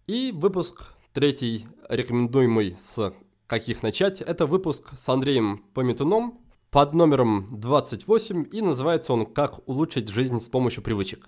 [0.08, 3.13] И выпуск третий, рекомендуемый с
[3.47, 10.08] каких начать, это выпуск с Андреем Пометуном под номером 28, и называется он «Как улучшить
[10.08, 11.27] жизнь с помощью привычек».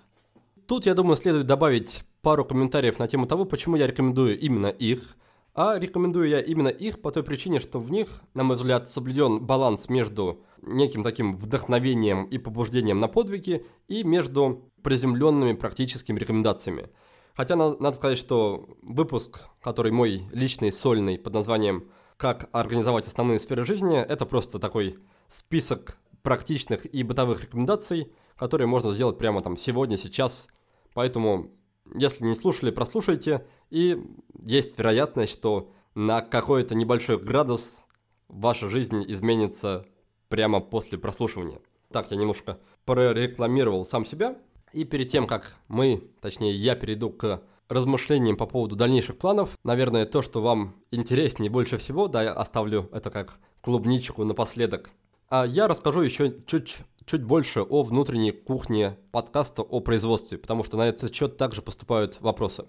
[0.66, 5.16] Тут, я думаю, следует добавить пару комментариев на тему того, почему я рекомендую именно их.
[5.54, 9.40] А рекомендую я именно их по той причине, что в них, на мой взгляд, соблюден
[9.40, 16.88] баланс между неким таким вдохновением и побуждением на подвиги и между приземленными практическими рекомендациями.
[17.34, 23.64] Хотя надо сказать, что выпуск, который мой личный, сольный, под названием «Как организовать основные сферы
[23.64, 24.96] жизни», это просто такой
[25.28, 30.48] список практичных и бытовых рекомендаций, которые можно сделать прямо там сегодня, сейчас.
[30.94, 31.50] Поэтому,
[31.94, 33.46] если не слушали, прослушайте.
[33.70, 34.02] И
[34.44, 37.86] есть вероятность, что на какой-то небольшой градус
[38.28, 39.86] ваша жизнь изменится
[40.28, 41.58] прямо после прослушивания.
[41.92, 44.36] Так, я немножко прорекламировал сам себя.
[44.72, 50.04] И перед тем, как мы, точнее я перейду к размышлениям по поводу дальнейших планов, наверное,
[50.04, 54.90] то, что вам интереснее больше всего, да, я оставлю это как клубничку напоследок.
[55.30, 60.76] А я расскажу еще чуть чуть больше о внутренней кухне подкаста о производстве, потому что
[60.76, 62.64] на этот счет также поступают вопросы.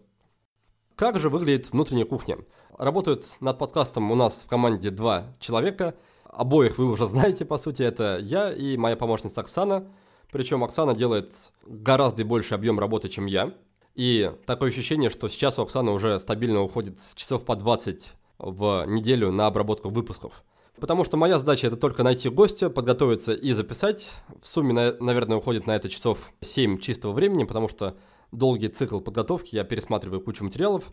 [0.96, 2.38] Как же выглядит внутренняя кухня?
[2.78, 5.96] Работают над подкастом у нас в команде два человека.
[6.24, 9.88] Обоих вы уже знаете, по сути, это я и моя помощница Оксана.
[10.32, 13.54] Причем Оксана делает гораздо больше объем работы, чем я.
[13.94, 19.32] И такое ощущение, что сейчас у Оксаны уже стабильно уходит часов по 20 в неделю
[19.32, 20.44] на обработку выпусков.
[20.80, 24.12] Потому что моя задача это только найти гостя, подготовиться и записать.
[24.42, 27.96] В сумме, наверное, уходит на это часов 7 чистого времени, потому что
[28.32, 30.92] долгий цикл подготовки, я пересматриваю кучу материалов.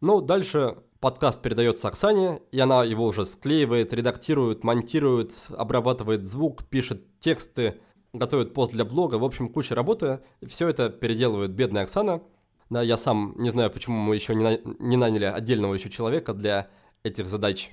[0.00, 7.02] Но дальше подкаст передается Оксане, и она его уже склеивает, редактирует, монтирует, обрабатывает звук, пишет
[7.20, 7.80] тексты,
[8.12, 9.14] готовит пост для блога.
[9.16, 10.20] В общем, куча работы.
[10.46, 12.22] Все это переделывает бедная Оксана.
[12.68, 14.58] Да, я сам не знаю, почему мы еще не, на...
[14.78, 16.68] не наняли отдельного еще человека для
[17.02, 17.70] этих задач.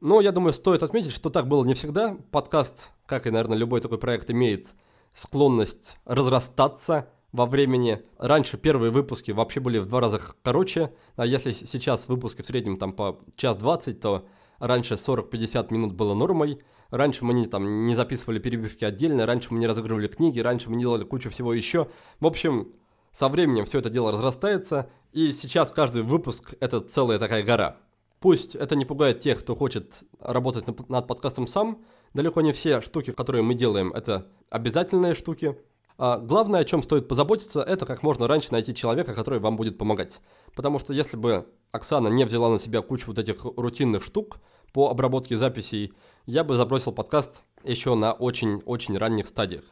[0.00, 2.16] Но я думаю, стоит отметить, что так было не всегда.
[2.30, 4.72] Подкаст, как и, наверное, любой такой проект, имеет
[5.12, 8.00] склонность разрастаться во времени.
[8.16, 12.78] Раньше первые выпуски вообще были в два раза короче, а если сейчас выпуски в среднем
[12.78, 14.26] там по час двадцать, то
[14.58, 16.62] раньше 40-50 минут было нормой.
[16.88, 20.76] Раньше мы не, там, не записывали перебивки отдельно, раньше мы не разыгрывали книги, раньше мы
[20.76, 21.88] не делали кучу всего еще.
[22.20, 22.72] В общем,
[23.12, 27.76] со временем все это дело разрастается, и сейчас каждый выпуск– это целая такая гора.
[28.20, 31.82] Пусть это не пугает тех, кто хочет работать над подкастом сам.
[32.12, 35.58] Далеко не все штуки, которые мы делаем, это обязательные штуки.
[35.96, 39.78] А главное, о чем стоит позаботиться, это как можно раньше найти человека, который вам будет
[39.78, 40.20] помогать.
[40.54, 44.38] Потому что если бы Оксана не взяла на себя кучу вот этих рутинных штук
[44.72, 45.94] по обработке записей,
[46.26, 49.64] я бы забросил подкаст еще на очень-очень ранних стадиях.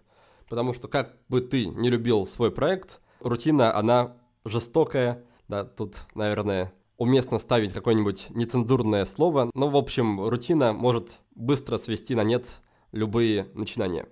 [0.48, 5.24] Потому что как бы ты не любил свой проект, рутина, она жестокая.
[5.48, 12.14] Да, тут, наверное, уместно ставить какое-нибудь нецензурное слово, но, в общем, рутина может быстро свести
[12.14, 12.46] на нет
[12.92, 14.06] любые начинания.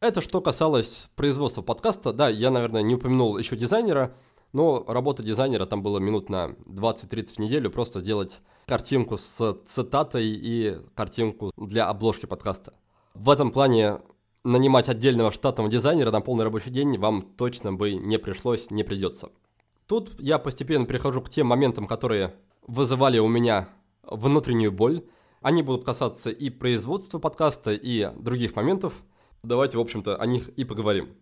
[0.00, 2.12] Это что касалось производства подкаста.
[2.12, 4.14] Да, я, наверное, не упомянул еще дизайнера,
[4.52, 10.26] но работа дизайнера там было минут на 20-30 в неделю, просто сделать картинку с цитатой
[10.26, 12.74] и картинку для обложки подкаста.
[13.14, 14.00] В этом плане
[14.44, 19.30] нанимать отдельного штатного дизайнера на полный рабочий день вам точно бы не пришлось, не придется.
[19.86, 22.34] Тут я постепенно перехожу к тем моментам, которые
[22.66, 23.68] вызывали у меня
[24.02, 25.04] внутреннюю боль.
[25.40, 29.02] Они будут касаться и производства подкаста, и других моментов.
[29.42, 31.16] Давайте, в общем-то, о них и поговорим.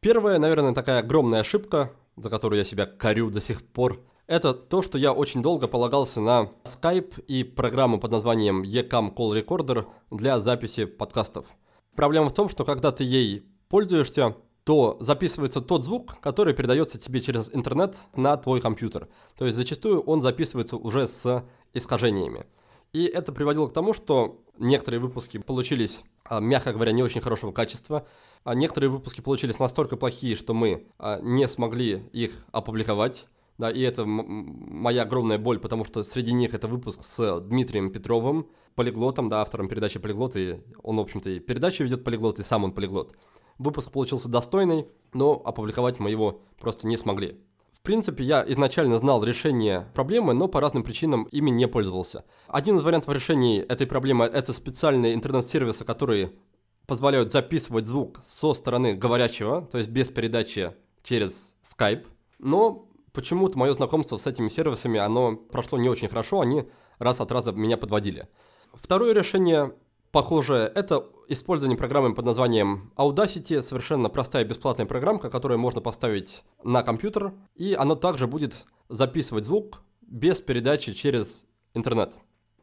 [0.00, 4.80] Первая, наверное, такая огромная ошибка, за которую я себя корю до сих пор, это то,
[4.80, 10.38] что я очень долго полагался на Skype и программу под названием Ecam Call Recorder для
[10.38, 11.46] записи подкастов.
[11.96, 17.20] Проблема в том, что когда ты ей пользуешься, то записывается тот звук, который передается тебе
[17.20, 19.08] через интернет на твой компьютер.
[19.36, 22.46] То есть зачастую он записывается уже с искажениями.
[22.92, 27.50] И это приводило к тому, что некоторые выпуски получились, а, мягко говоря, не очень хорошего
[27.50, 28.06] качества,
[28.44, 33.26] а некоторые выпуски получились настолько плохие, что мы а, не смогли их опубликовать.
[33.60, 38.48] Да, и это моя огромная боль, потому что среди них это выпуск с Дмитрием Петровым,
[38.74, 42.64] полиглотом, да, автором передачи «Полиглот», и он, в общем-то, и передачу ведет «Полиглот», и сам
[42.64, 43.14] он полиглот.
[43.58, 47.38] Выпуск получился достойный, но опубликовать мы его просто не смогли.
[47.70, 52.24] В принципе, я изначально знал решение проблемы, но по разным причинам ими не пользовался.
[52.48, 56.32] Один из вариантов решения этой проблемы– это специальные интернет-сервисы, которые
[56.86, 62.06] позволяют записывать звук со стороны говорящего, то есть без передачи через Skype.
[62.38, 66.64] Но почему-то мое знакомство с этими сервисами, оно прошло не очень хорошо, они
[66.98, 68.28] раз от раза меня подводили.
[68.72, 69.74] Второе решение
[70.12, 76.82] похожее– это использование программы под названием Audacity, совершенно простая бесплатная программка, которую можно поставить на
[76.82, 82.18] компьютер, и она также будет записывать звук без передачи через интернет.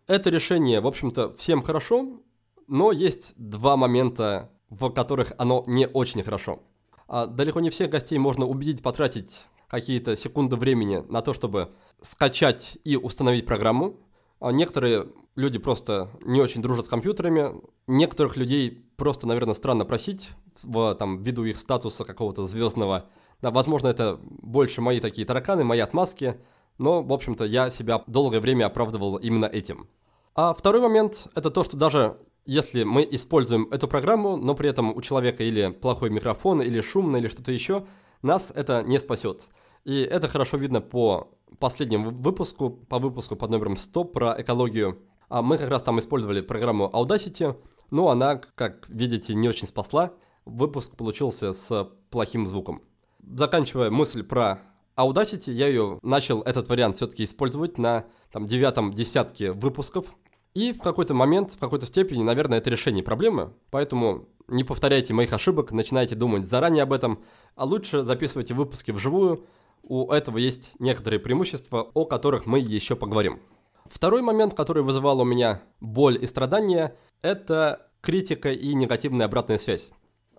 [0.08, 2.22] Это решение, в общем-то, всем хорошо,
[2.68, 6.60] но есть два момента, в которых оно не очень хорошо.
[7.08, 12.78] А далеко не всех гостей можно убедить потратить какие-то секунды времени на то, чтобы скачать
[12.84, 13.98] и установить программу.
[14.40, 17.62] А некоторые люди просто не очень дружат с компьютерами.
[17.88, 20.32] Некоторых людей просто, наверное, странно просить,
[20.64, 23.06] в, там, ввиду их статуса какого-то звездного.
[23.42, 26.38] Да, возможно, это больше мои такие тараканы, мои отмазки,
[26.78, 29.88] но, в общем-то, я себя долгое время оправдывал именно этим.
[30.36, 34.96] А второй момент– это то, что даже если мы используем эту программу, но при этом
[34.96, 37.86] у человека или плохой микрофон, или шумно, или что-то еще,
[38.22, 39.48] нас это не спасет.
[39.86, 45.00] И это хорошо видно по последнему выпуску, по выпуску под номером 100 про экологию.
[45.30, 47.56] А мы как раз там использовали программу Audacity,
[47.92, 50.14] но она, как видите, не очень спасла.
[50.46, 52.82] Выпуск получился с плохим звуком.
[53.22, 54.62] Заканчивая мысль про
[54.96, 60.16] Audacity, я ее начал, этот вариант все-таки использовать на там, девятом десятке выпусков.
[60.54, 63.54] И в какой-то момент, в какой-то степени, наверное, это решение проблемы.
[63.70, 67.24] Поэтому не повторяйте моих ошибок, начинайте думать заранее об этом,
[67.56, 69.46] а лучше записывайте выпуски вживую,
[69.84, 73.40] у этого есть некоторые преимущества, о которых мы еще поговорим.
[73.86, 79.92] Второй момент, который вызывал у меня боль и страдания, это критика и негативная обратная связь.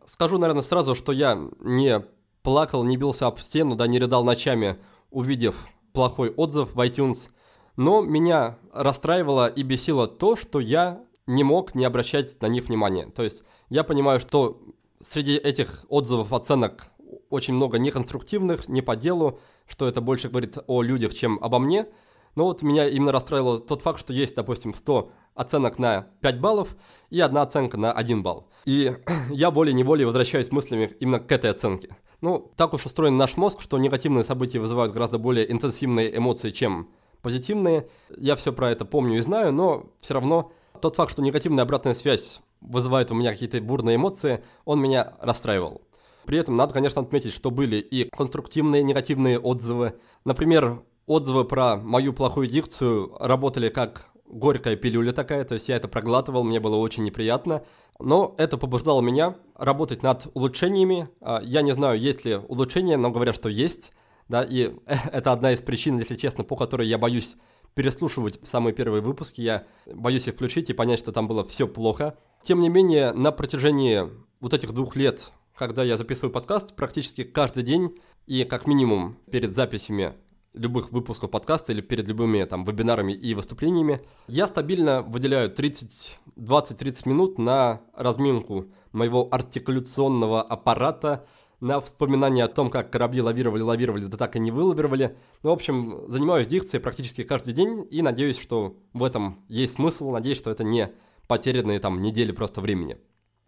[0.04, 2.04] Скажу, наверное, сразу, что я не
[2.42, 4.78] плакал, не бился об стену, да не рыдал ночами,
[5.10, 5.56] увидев
[5.92, 7.30] плохой отзыв в iTunes,
[7.76, 13.06] но меня расстраивало и бесило то, что я не мог не обращать на них внимания.
[13.06, 14.60] То есть я понимаю, что
[15.00, 16.90] среди этих отзывов, оценок
[17.30, 21.86] очень много неконструктивных, не по делу, что это больше говорит о людях, чем обо мне.
[22.34, 26.76] Но вот меня именно расстраивал тот факт, что есть, допустим, 100 оценок на 5 баллов
[27.10, 28.48] и одна оценка на 1 балл.
[28.64, 28.96] И
[29.30, 31.96] я волей-неволей возвращаюсь мыслями именно к этой оценке.
[32.20, 36.90] Ну, так уж устроен наш мозг, что негативные события вызывают гораздо более интенсивные эмоции, чем
[37.22, 37.88] позитивные.
[38.16, 41.94] Я все про это помню и знаю, но все равно тот факт, что негативная обратная
[41.94, 45.82] связь вызывает у меня какие-то бурные эмоции, он меня расстраивал.
[46.26, 49.94] При этом надо, конечно, отметить, что были и конструктивные негативные отзывы.
[50.24, 55.88] Например, отзывы про мою плохую дикцию работали как горькая пилюля такая, то есть я это
[55.88, 57.62] проглатывал, мне было очень неприятно.
[57.98, 61.08] Но это побуждало меня работать над улучшениями.
[61.20, 63.92] А, я не знаю, есть ли улучшения, но говорят, что есть.
[64.28, 64.74] Да, и
[65.12, 67.36] это одна из причин, если честно, по которой я боюсь
[67.78, 69.40] переслушивать самые первые выпуски.
[69.40, 72.18] Я боюсь их включить и понять, что там было все плохо.
[72.42, 74.02] Тем не менее, на протяжении
[74.40, 79.56] вот этих двух лет когда я записываю подкаст практически каждый день и как минимум перед
[79.56, 80.14] записями
[80.54, 87.08] любых выпусков подкаста или перед любыми там вебинарами и выступлениями, я стабильно выделяю 30, 20-30
[87.08, 91.26] минут на разминку моего артикуляционного аппарата,
[91.60, 95.16] на вспоминание о том, как корабли лавировали, лавировали, да так и не вылавировали.
[95.42, 100.10] Ну, в общем, занимаюсь дикцией практически каждый день и надеюсь, что в этом есть смысл,
[100.10, 100.92] надеюсь, что это не
[101.26, 102.98] потерянные там недели просто времени.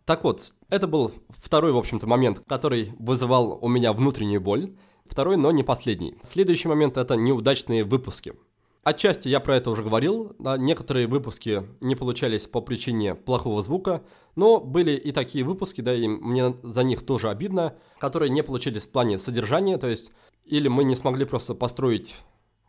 [0.04, 4.74] Так вот, это был второй, в общем-то, момент, который вызывал у меня внутреннюю боль.
[5.06, 6.16] Второй, но не последний.
[6.24, 8.34] Следующий момент– это неудачные выпуски.
[8.82, 14.02] Отчасти я про это уже говорил, да, некоторые выпуски не получались по причине плохого звука,
[14.36, 18.86] но были и такие выпуски, да, и мне за них тоже обидно, которые не получились
[18.86, 20.12] в плане содержания, то есть
[20.46, 22.16] или мы не смогли просто построить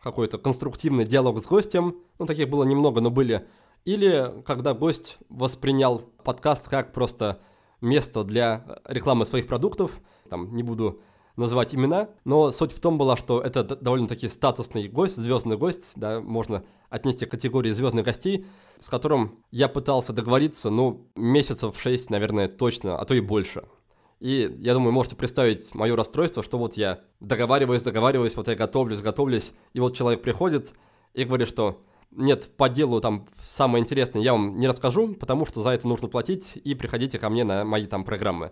[0.04, 3.48] какой-то конструктивный диалог с гостем, ну таких было немного, но были,
[3.86, 7.40] или когда гость воспринял подкаст как просто
[7.80, 11.02] место для рекламы своих продуктов, там не буду
[11.36, 16.20] называть имена, но суть в том была, что это довольно-таки статусный гость, звездный гость, да,
[16.20, 18.46] можно отнести к категории звездных гостей,
[18.80, 23.64] с которым я пытался договориться, ну, месяцев 6, наверное, точно, а то и больше.
[24.20, 29.00] И я думаю, можете представить мое расстройство, что вот я договариваюсь, договариваюсь, вот я готовлюсь,
[29.00, 30.74] готовлюсь, и вот человек приходит
[31.14, 35.62] и говорит, что нет, по делу там самое интересное я вам не расскажу, потому что
[35.62, 38.52] за это нужно платить, и приходите ко мне на мои там программы.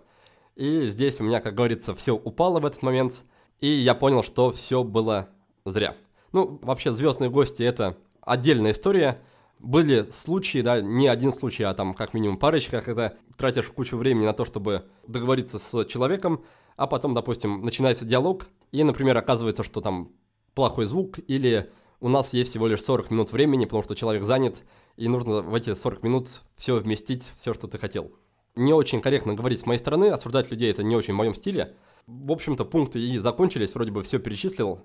[0.56, 3.22] И здесь у меня, как говорится, все упало в этот момент,
[3.60, 5.28] и я понял, что все было
[5.64, 5.96] зря.
[6.32, 9.20] Ну, вообще, звездные гости это отдельная история.
[9.58, 14.24] Были случаи, да, не один случай, а там как минимум парочка, когда тратишь кучу времени
[14.24, 16.42] на то, чтобы договориться с человеком,
[16.76, 20.12] а потом, допустим, начинается диалог, и, например, оказывается, что там
[20.54, 21.70] плохой звук, или
[22.00, 24.62] у нас есть всего лишь 40 минут времени, потому что человек занят,
[24.96, 28.12] и нужно в эти 40 минут все вместить, все, что ты хотел
[28.56, 31.74] не очень корректно говорить с моей стороны, осуждать людей это не очень в моем стиле.
[32.06, 34.80] В общем-то, пункты и закончились, вроде бы все перечислил.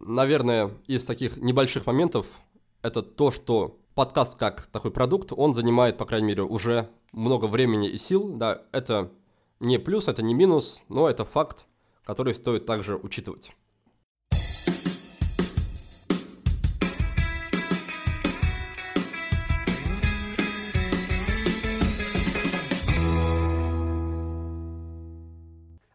[0.00, 2.26] Наверное, из таких небольших моментов
[2.82, 7.88] это то, что подкаст как такой продукт, он занимает, по крайней мере, уже много времени
[7.88, 8.32] и сил.
[8.32, 9.10] Да, это
[9.58, 11.66] не плюс, это не минус, но это факт,
[12.04, 13.52] который стоит также учитывать.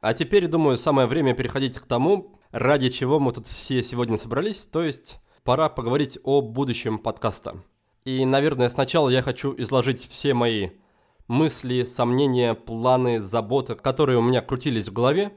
[0.05, 4.67] А теперь, думаю, самое время переходить к тому, ради чего мы тут все сегодня собрались,
[4.67, 7.63] то есть пора поговорить о будущем подкаста.
[8.03, 10.69] И, наверное, сначала я хочу изложить все мои
[11.27, 15.31] мысли, сомнения, планы, заботы, которые у меня крутились в голове,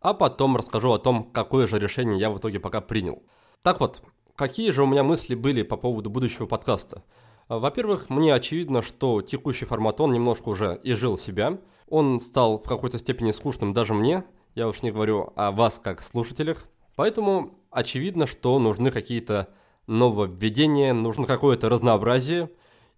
[0.00, 3.24] а потом расскажу о том, какое же решение я в итоге пока принял.
[3.60, 4.00] Так вот,
[4.36, 7.02] какие же у меня мысли были по поводу будущего подкаста?
[7.50, 11.58] Во-первых, мне очевидно, что текущий формат, он немножко уже изжил себя–
[11.88, 14.24] он стал в какой-то степени скучным даже мне,
[14.54, 16.66] я уж не говорю о вас как слушателях.
[16.96, 19.48] Поэтому очевидно, что нужны какие-то
[19.86, 22.50] нововведения, нужно какое-то разнообразие.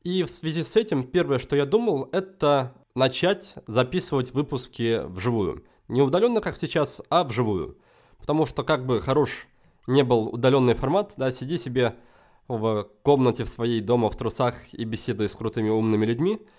[0.03, 5.65] И в связи с этим первое, что я думал, это начать записывать выпуски вживую.
[5.89, 7.79] Не удаленно, как сейчас, а вживую.
[8.19, 9.49] Потому что как бы хорош
[9.87, 11.97] не был удаленный формат, да, сиди себе
[12.49, 16.39] в комнате в своей дома в трусах и беседуй с крутыми умными людьми–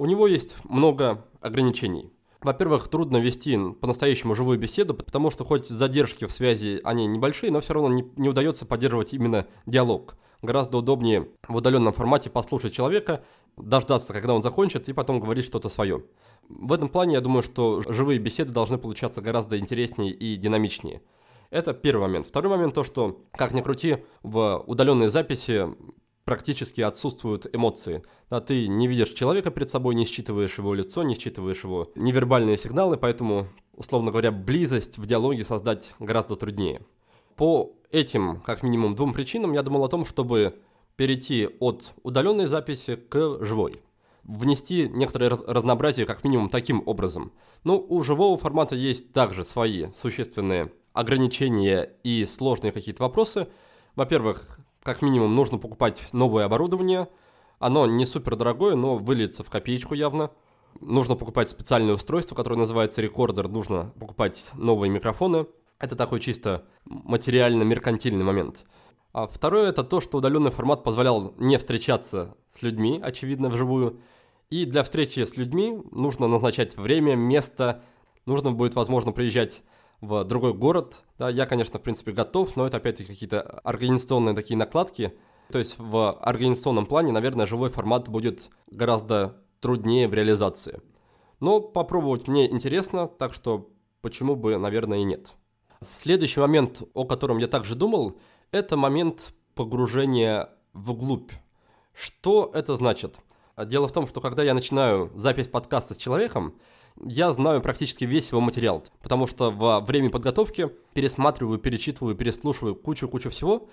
[0.00, 2.10] у него есть много ограничений.
[2.40, 7.60] Во-первых, трудно вести по-настоящему живую беседу, потому что хоть задержки в связи, они небольшие, но
[7.60, 10.16] все равно не, не удается поддерживать именно диалог.
[10.40, 13.22] Гораздо удобнее в удаленном формате послушать человека,
[13.58, 16.02] дождаться, когда он закончит, и потом говорить что-то свое.
[16.48, 21.02] В этом плане я думаю, что живые беседы должны получаться гораздо интереснее и динамичнее.
[21.50, 22.26] Это первый момент.
[22.26, 25.66] Второй момент то, что, как ни крути, в удаленной записи
[26.30, 28.04] практически отсутствуют эмоции.
[28.30, 32.56] Да, ты не видишь человека перед собой, не считываешь его лицо, не считываешь его невербальные
[32.56, 36.82] сигналы, поэтому, условно говоря, близость в диалоге создать гораздо труднее.
[37.34, 40.54] По этим, как минимум, двум причинам я думал о том, чтобы
[40.94, 43.82] перейти от удаленной записи к живой.
[44.22, 47.32] Внести некоторое разнообразие как минимум таким образом.
[47.64, 53.48] Но у живого формата есть также свои существенные ограничения и сложные какие-то вопросы.
[53.96, 57.08] Во-первых, как минимум нужно покупать новое оборудование.
[57.58, 60.30] Оно не супер дорогое, но выльется в копеечку явно.
[60.80, 63.48] Нужно покупать специальное устройство, которое называется рекордер.
[63.48, 65.46] Нужно покупать новые микрофоны.
[65.78, 68.64] Это такой чисто материально-меркантильный момент.
[69.12, 74.00] А второе это то, что удаленный формат позволял не встречаться с людьми, очевидно, вживую.
[74.50, 77.82] И для встречи с людьми нужно назначать время, место.
[78.26, 79.62] Нужно будет, возможно, приезжать
[80.00, 81.02] в другой город.
[81.18, 85.14] Да, я, конечно, в принципе, готов, но это опять-таки какие-то организационные такие накладки.
[85.50, 90.80] То есть в организационном плане, наверное, живой формат будет гораздо труднее в реализации.
[91.40, 93.70] Но попробовать мне интересно, так что
[94.00, 95.32] почему бы, наверное, и нет.
[95.82, 98.18] Следующий момент, о котором я также думал,
[98.52, 101.32] это момент погружения вглубь.
[101.94, 103.18] Что это значит?
[103.56, 106.54] Дело в том, что когда я начинаю запись подкаста с человеком,
[107.04, 113.30] я знаю практически весь его материал, потому что во время подготовки пересматриваю, перечитываю, переслушиваю кучу-кучу
[113.30, 113.68] всего,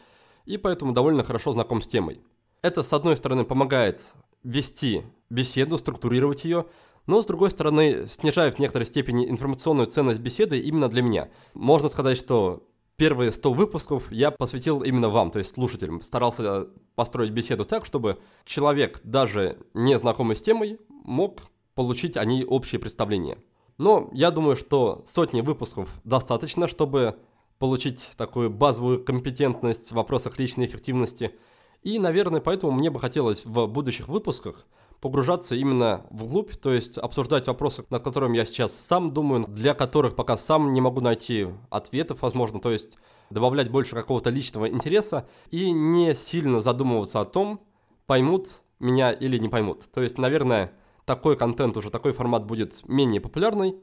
[0.45, 2.21] и поэтому довольно хорошо знаком с темой.
[2.61, 4.13] Это, с одной стороны, помогает
[4.43, 6.65] вести беседу, структурировать ее,
[7.05, 11.30] но, с другой стороны, снижает в некоторой степени информационную ценность беседы именно для меня.
[11.53, 12.67] Можно сказать, что
[12.97, 16.01] первые 100 выпусков я посвятил именно вам, то есть слушателям.
[16.01, 21.41] Старался построить беседу так, чтобы человек, даже не знакомый с темой, мог
[21.78, 23.38] получить о ней общее представление.
[23.78, 27.19] Но я думаю, что сотни выпусков достаточно, чтобы
[27.59, 31.36] получить такую базовую компетентность в вопросах личной эффективности.
[31.84, 34.65] И, наверное, поэтому мне бы хотелось в будущих выпусках
[35.01, 40.15] погружаться именно вглубь, то есть обсуждать вопросы, над которыми я сейчас сам думаю, для которых
[40.15, 42.97] пока сам не могу найти ответов, возможно, то есть
[43.30, 47.61] добавлять больше какого-то личного интереса и не сильно задумываться о том,
[48.07, 49.86] поймут меня или не поймут.
[49.93, 50.73] То есть, наверное,
[51.08, 53.76] такой контент уже, такой формат будет менее популярный,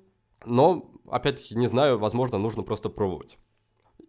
[0.45, 3.39] но, опять-таки, не знаю, возможно, нужно просто пробовать.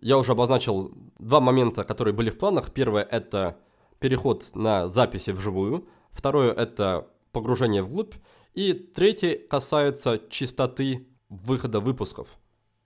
[0.01, 2.73] Я уже обозначил два момента, которые были в планах.
[2.73, 3.57] Первое– это
[3.99, 5.87] переход на записи вживую.
[6.11, 8.15] Второе– это погружение вглубь.
[8.53, 12.27] И третье касается частоты выхода выпусков.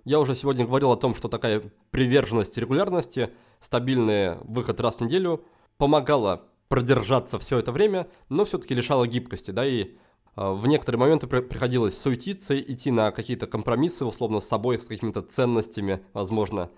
[0.05, 5.43] Я уже сегодня говорил о том, что такая приверженность регулярности, стабильный выход раз в неделю
[5.77, 9.97] помогала продержаться все это время, но все-таки лишала гибкости, да, и
[10.39, 16.01] в некоторые моменты приходилось суетиться, идти на какие-то компромиссы, условно, с собой, с какими-то ценностями,
[16.13, 16.69] возможно.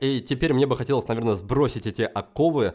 [0.00, 2.74] И теперь мне бы хотелось, наверное, сбросить эти оковы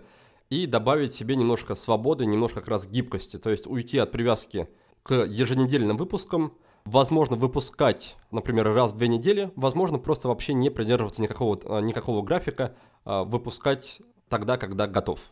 [0.52, 3.38] и добавить себе немножко свободы, немножко как раз гибкости.
[3.38, 4.70] То есть уйти от привязки
[5.02, 6.54] к еженедельным выпускам,
[6.86, 12.22] возможно, выпускать, например, раз в две недели, возможно, просто вообще не придерживаться никакого, а, никакого
[12.22, 12.76] графика,
[13.06, 15.32] а выпускать тогда, когда готов.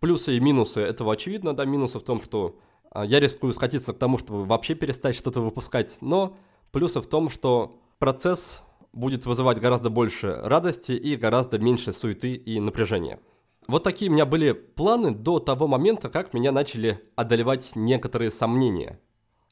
[0.00, 2.60] Плюсы и минусы этого очевидно, да, минусы в том, что а,
[3.02, 6.36] я рискую скатиться к тому, чтобы вообще перестать что-то выпускать, но
[6.70, 8.60] плюсы в том, что процесс
[8.92, 13.18] будет вызывать гораздо больше радости и гораздо меньше суеты и напряжения.
[13.66, 19.00] Вот такие у меня были планы до того момента, как меня начали одолевать некоторые сомнения.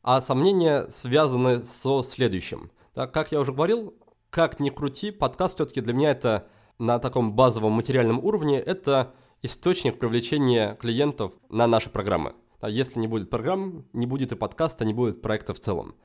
[0.02, 2.70] А сомнения связаны со следующим.
[2.94, 3.94] Так, как я уже говорил,
[4.30, 6.46] как ни крути, подкаст все-таки для меня это
[6.78, 12.34] на таком базовом материальном уровне, это источник привлечения клиентов на наши программы.
[12.62, 15.96] А если не будет программ, не будет и подкаста, не будет проекта в целом.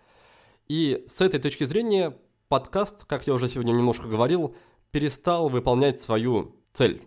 [0.67, 4.55] И с этой точки зрения подкаст, как я уже сегодня немножко говорил,
[4.89, 7.03] перестал выполнять свою цель.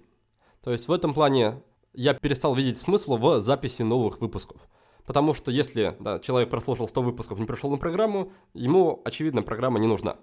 [0.63, 4.69] То есть в этом плане я перестал видеть смысла в записи новых выпусков.
[5.05, 9.81] Потому что если да, человек прослушал 100 выпусков, не пришел на программу, ему, очевидно, программа
[9.81, 10.15] не нужна.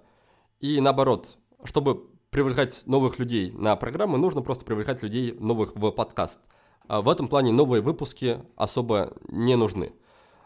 [0.61, 6.39] И наоборот, чтобы привлекать новых людей на программы, нужно просто привлекать людей новых в подкаст–
[6.87, 9.93] в этом плане новые выпуски особо не нужны.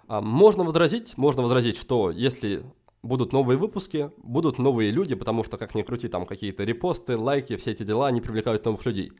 [0.08, 2.64] А можно возразить, можно возразить, что если
[3.04, 7.56] будут новые выпуски, будут новые люди, потому что, как ни крути, там какие-то репосты, лайки,
[7.56, 9.12] все эти дела, они привлекают новых людей.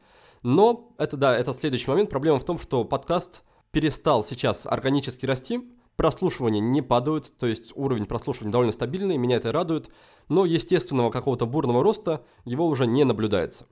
[0.44, 2.10] Но это, да, это следующий момент.
[2.10, 5.62] Проблема в том, что подкаст перестал сейчас органически расти,
[5.96, 9.90] прослушивания не падают, то есть уровень прослушивания довольно стабильный, меня это радует,
[10.30, 13.68] но естественного какого-то бурного роста его уже не наблюдается.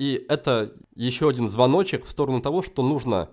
[0.00, 3.28] И это еще один звоночек в сторону того, что нужно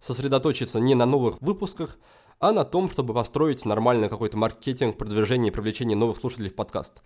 [0.00, 1.96] сосредоточиться не на новых выпусках,
[2.40, 7.04] а на том, чтобы построить нормальный какой-то маркетинг, продвижение и привлечение новых слушателей в подкаст.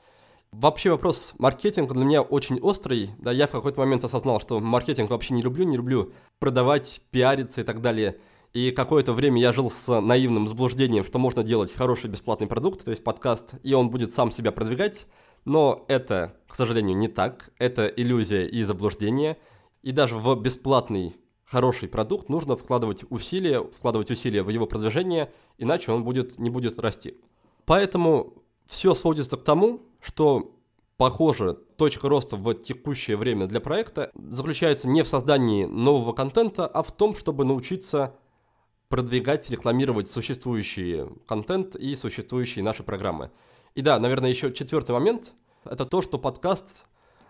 [0.51, 3.11] Вообще вопрос маркетинга для меня очень острый.
[3.19, 7.61] Да, я в какой-то момент осознал, что маркетинг вообще не люблю, не люблю продавать, пиариться
[7.61, 8.17] и так далее.
[8.55, 12.91] И какое-то время я жил с наивным заблуждением, что можно делать хороший бесплатный продукт, то
[12.91, 15.07] есть подкаст, и он будет сам себя продвигать.
[15.45, 17.51] Но это, к сожалению, не так.
[17.59, 19.39] Это иллюзия и заблуждение.
[19.83, 25.93] И даже в бесплатный хороший продукт нужно вкладывать усилия, вкладывать усилия в его продвижение, иначе
[25.93, 27.17] он будет, не будет расти.
[27.67, 30.57] Поэтому все сводится к тому, что,
[30.97, 36.83] похоже, точка роста в текущее время для проекта заключается не в создании нового контента, а
[36.83, 38.15] в том, чтобы научиться
[38.89, 43.31] продвигать, рекламировать существующий контент и существующие наши программы.
[43.75, 45.33] И да, наверное, еще четвертый момент–
[45.65, 46.85] это то, что подкаст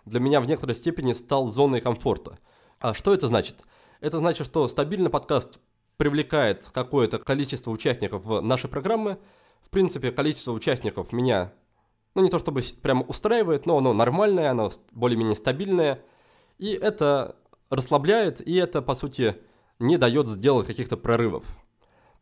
[0.05, 2.39] для меня в некоторой степени стал зоной комфорта.
[2.81, 3.59] А что это значит?
[4.01, 5.61] Это значит, что стабильный подкаст
[5.99, 9.19] привлекает какое-то количество участников в наши программы.
[9.61, 11.53] В принципе, количество участников меня,
[12.17, 16.03] ну не то чтобы прямо устраивает, но оно нормальное, оно более-менее стабильное.
[16.59, 17.37] И это
[17.71, 19.37] расслабляет, и это, по сути,
[19.79, 21.45] не дает сделать каких-то прорывов.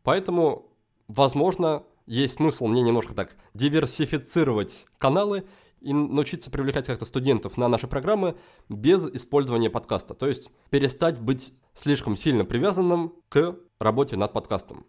[0.03, 0.69] Поэтому,
[1.07, 5.45] возможно, есть смысл мне немножко так диверсифицировать каналы
[5.79, 8.35] и научиться привлекать как-то студентов на наши программы
[8.67, 10.13] без использования подкаста.
[10.13, 14.85] То есть перестать быть слишком сильно привязанным к работе над подкастом.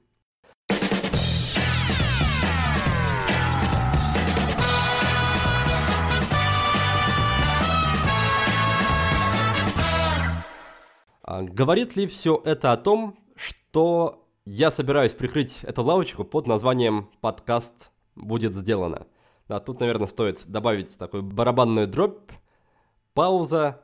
[11.23, 17.09] А говорит ли все это о том, что я собираюсь прикрыть эту лавочку под названием
[17.21, 19.07] «Подкаст будет сделано».
[19.49, 22.33] Да, тут, наверное, стоит добавить такую барабанную дробь,
[23.15, 23.83] пауза,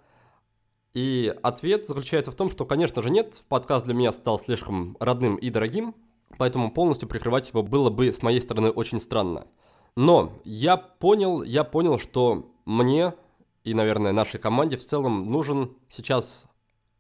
[0.94, 5.36] И ответ заключается в том, что, конечно же, нет, подкаст для меня стал слишком родным
[5.36, 5.94] и дорогим,
[6.38, 9.46] поэтому полностью прикрывать его было бы с моей стороны очень странно.
[9.96, 13.14] Но я понял, я понял, что мне
[13.64, 16.46] и, наверное, нашей команде в целом нужен сейчас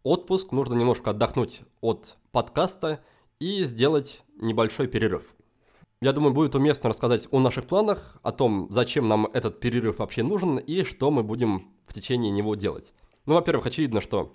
[0.02, 3.00] отпуск, нужно немножко отдохнуть от подкаста
[3.40, 5.34] и сделать небольшой перерыв.
[6.00, 10.22] Я думаю, будет уместно рассказать о наших планах, о том, зачем нам этот перерыв вообще
[10.22, 12.92] нужен и что мы будем в течение него делать.
[13.26, 14.32] Ну, во-первых, очевидно, что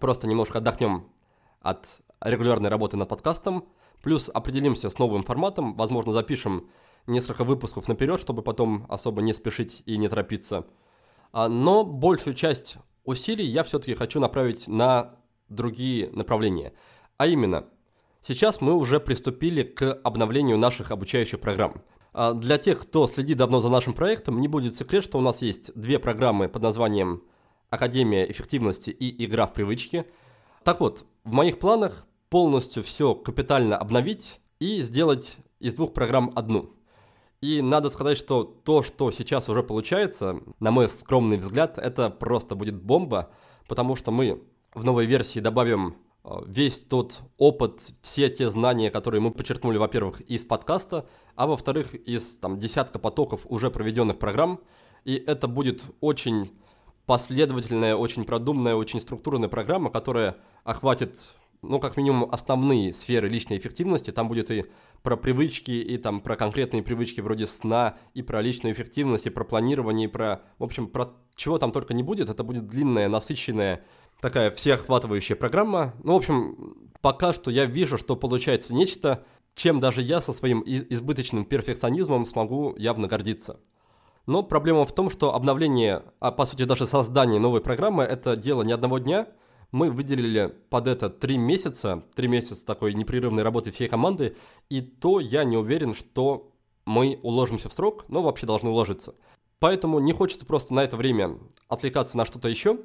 [0.00, 1.08] просто немножко отдохнем
[1.60, 1.86] от
[2.20, 3.64] регулярной работы над подкастом,
[4.02, 6.68] плюс определимся с новым форматом, возможно, запишем
[7.06, 10.66] несколько выпусков наперед, чтобы потом особо не спешить и не торопиться.
[11.32, 15.16] А, но большую часть усилий я все-таки хочу направить на
[15.48, 16.74] другие направления.
[17.16, 17.66] А именно,
[18.20, 21.82] сейчас мы уже приступили к обновлению наших обучающих программ.
[22.12, 25.42] А, для тех, кто следит давно за нашим проектом, не будет секрет, что у нас
[25.42, 27.22] есть две программы под названием
[27.70, 30.04] «Академия эффективности» и «Игра в привычки».
[30.64, 36.74] Так вот, в моих планах полностью все капитально обновить и сделать из двух программ одну–
[37.40, 42.56] и надо сказать, что то, что сейчас уже получается, на мой скромный взгляд, это просто
[42.56, 43.30] будет бомба,
[43.68, 44.42] потому что мы
[44.74, 45.96] в новой версии добавим
[46.46, 51.06] весь тот опыт, все те знания, которые мы подчеркнули, во-первых, из подкаста,
[51.36, 54.60] а во-вторых, из там, десятка потоков уже проведенных программ.
[55.04, 56.50] И это будет очень
[57.06, 64.12] последовательная, очень продуманная, очень структурная программа, которая охватит ну, как минимум, основные сферы личной эффективности.
[64.12, 64.66] Там будет и
[65.02, 69.44] про привычки, и там про конкретные привычки вроде сна, и про личную эффективность, и про
[69.44, 72.28] планирование, и про, в общем, про чего там только не будет.
[72.28, 73.84] Это будет длинная, насыщенная,
[74.20, 75.94] такая всеохватывающая программа.
[76.02, 80.62] Ну, в общем, пока что я вижу, что получается нечто, чем даже я со своим
[80.64, 83.60] избыточным перфекционизмом смогу явно гордиться.
[84.26, 88.62] Но проблема в том, что обновление, а по сути даже создание новой программы, это дело
[88.62, 89.26] не одного дня–
[89.70, 94.36] мы выделили под это три месяца, три месяца такой непрерывной работы всей команды,
[94.70, 96.52] и то я не уверен, что
[96.86, 99.14] мы уложимся в срок, но вообще должны уложиться.
[99.58, 101.38] Поэтому не хочется просто на это время
[101.68, 102.78] отвлекаться на что-то еще,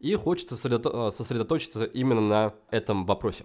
[0.00, 3.44] и хочется сосредоточиться именно на этом вопросе.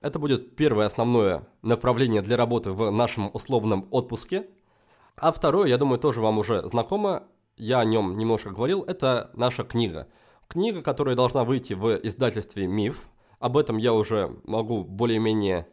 [0.00, 4.46] Это будет первое основное направление для работы в нашем условном отпуске.
[5.16, 7.24] А второе, я думаю, тоже вам уже знакомо,
[7.56, 10.08] я о нем немножко говорил, это наша книга–
[10.52, 13.08] Книга, которая должна выйти в издательстве «Миф».
[13.38, 15.66] Об этом я уже могу более-менее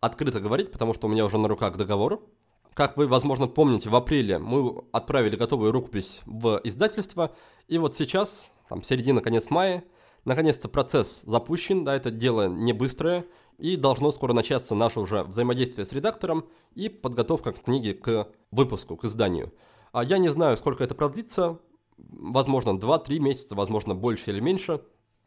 [0.00, 2.26] открыто говорить, потому что у меня уже на руках договор.
[2.72, 7.32] Как вы, возможно, помните, в апреле мы отправили готовую рукопись в издательство,
[7.68, 9.84] и вот сейчас, там, середина, конец мая,
[10.24, 13.26] наконец-то процесс запущен, да, это дело не быстрое,
[13.58, 19.04] и должно скоро начаться наше уже взаимодействие с редактором и подготовка книги к выпуску, к
[19.04, 19.52] изданию.
[19.92, 21.58] А я не знаю, сколько это продлится,
[21.98, 24.80] возможно, 2-3 месяца, возможно, больше или меньше.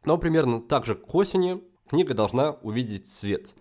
[0.06, 3.54] Но примерно так же к осени книга должна увидеть свет.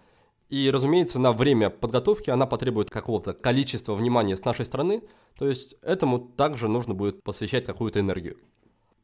[0.49, 5.03] И, разумеется, на время подготовки она потребует какого-то количества внимания с нашей стороны,
[5.39, 8.39] то есть этому также нужно будет посвящать какую-то энергию.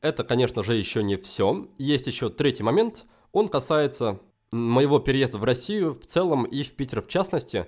[0.02, 1.68] Это, конечно же, еще не все.
[1.76, 3.04] Есть еще третий момент.
[3.32, 4.18] Он касается
[4.50, 7.66] моего переезда в Россию в целом и в Питер в частности.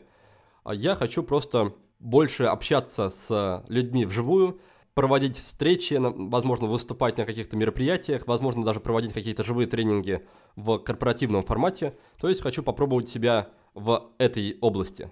[0.71, 4.61] Я хочу просто больше общаться с людьми вживую,
[4.95, 10.25] проводить встречи, возможно, выступать на каких-то мероприятиях, возможно, даже проводить какие-то живые тренинги
[10.57, 11.97] в корпоративном формате.
[12.19, 15.11] То есть хочу попробовать себя в этой области.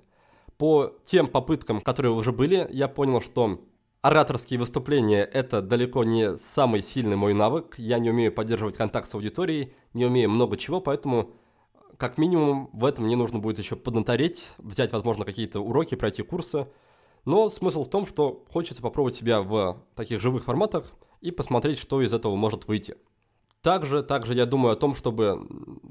[0.59, 3.61] По тем попыткам, которые уже были, я понял, что
[4.03, 7.75] ораторские выступления– это далеко не самый сильный мой навык.
[7.79, 11.33] Я не умею поддерживать контакт с аудиторией, не умею много чего, поэтому
[11.97, 16.67] как минимум в этом мне нужно будет еще поднатореть, взять, возможно, какие-то уроки, пройти курсы–
[17.25, 20.85] но смысл в том, что хочется попробовать себя в таких живых форматах
[21.21, 22.97] и посмотреть, что из этого может выйти.
[23.63, 25.47] Также, также я думаю о том, чтобы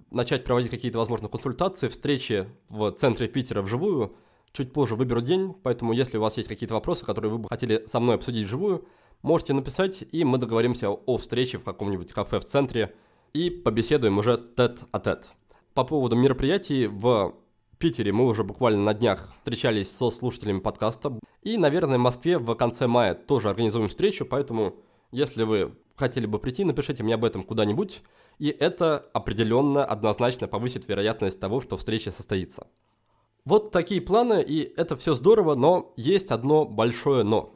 [0.10, 4.16] начать проводить какие-то, возможно, консультации, встречи в центре Питера вживую.
[4.54, 7.84] Чуть позже выберу день, поэтому если у вас есть какие-то вопросы, которые вы бы хотели
[7.86, 8.88] со мной обсудить вживую,
[9.22, 12.96] можете написать, и мы договоримся о встрече в каком-нибудь кафе в центре
[13.34, 15.24] и побеседуем уже тет-а-тет.
[15.24, 15.26] -тет.
[15.74, 17.36] По поводу мероприятий в
[17.78, 21.18] Питере мы уже буквально на днях встречались со слушателями подкаста.
[21.44, 24.76] И, наверное, в Москве в конце мая тоже организуем встречу, поэтому,
[25.12, 28.02] если вы хотели бы прийти, напишите мне об этом куда-нибудь,
[28.40, 32.68] и это определенно, однозначно повысит вероятность того, что встреча состоится.
[33.46, 37.56] Вот такие планы, и это все здорово, но есть одно большое но.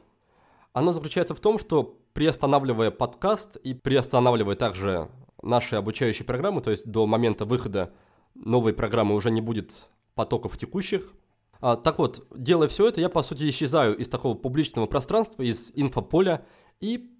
[0.72, 5.08] Оно заключается в том, что приостанавливая подкаст и приостанавливая также
[5.42, 7.92] наши обучающие программы, то есть до момента выхода
[8.34, 11.12] новой программы уже не будет потоков текущих.
[11.60, 15.72] А, так вот, делая все это, я, по сути, исчезаю из такого публичного пространства, из
[15.74, 16.44] инфополя,
[16.80, 17.10] и,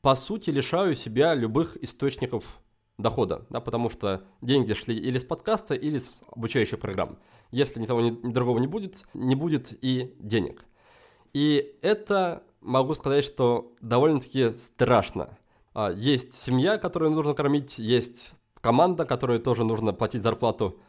[0.00, 2.60] по сути, лишаю себя любых источников
[2.98, 7.18] дохода, да, потому что деньги шли или с подкаста, или с обучающих программ.
[7.50, 10.64] Если ни того, ни другого не будет, не будет и денег.
[11.32, 15.36] И это, могу сказать, что довольно-таки страшно.
[15.74, 18.32] А, есть семья, которую нужно кормить, есть
[18.62, 20.80] команда, которой тоже нужно платить зарплату.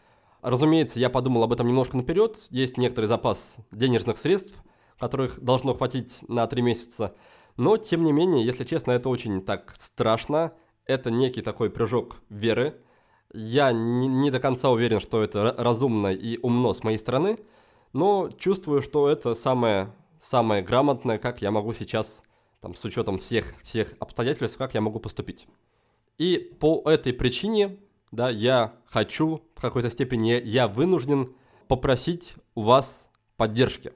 [0.41, 2.47] Разумеется, я подумал об этом немножко наперед.
[2.49, 4.55] Есть некоторый запас денежных средств,
[4.97, 7.15] которых должно хватить на три месяца.
[7.57, 10.53] Но, тем не менее, если честно, это очень так страшно.
[10.87, 12.79] Это некий такой прыжок веры.
[13.33, 17.37] Я не, не до конца уверен, что это разумно и умно с моей стороны,
[17.91, 22.23] но чувствую, что это самое, самое грамотное, как я могу сейчас,
[22.61, 25.47] там, с учетом всех, всех обстоятельств, как я могу поступить.
[26.17, 27.77] И по этой причине,
[28.11, 31.35] да, я хочу, в какой-то степени я вынужден
[31.67, 33.91] попросить у вас поддержки.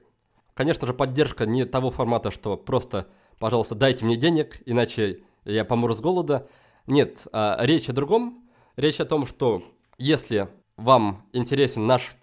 [0.54, 5.94] Конечно же, поддержка не того формата, что просто, пожалуйста, дайте мне денег, иначе я помру
[5.94, 6.48] с голода.
[6.86, 8.44] Нет, а, речь о другом.
[8.76, 9.62] Речь о том, что
[9.98, 12.16] если вам интересен наш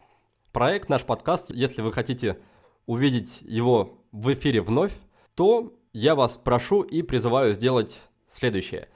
[0.51, 2.39] проект, наш подкаст, если вы хотите
[2.85, 4.93] увидеть его в эфире вновь,
[5.35, 8.89] то я вас прошу и призываю сделать следующее.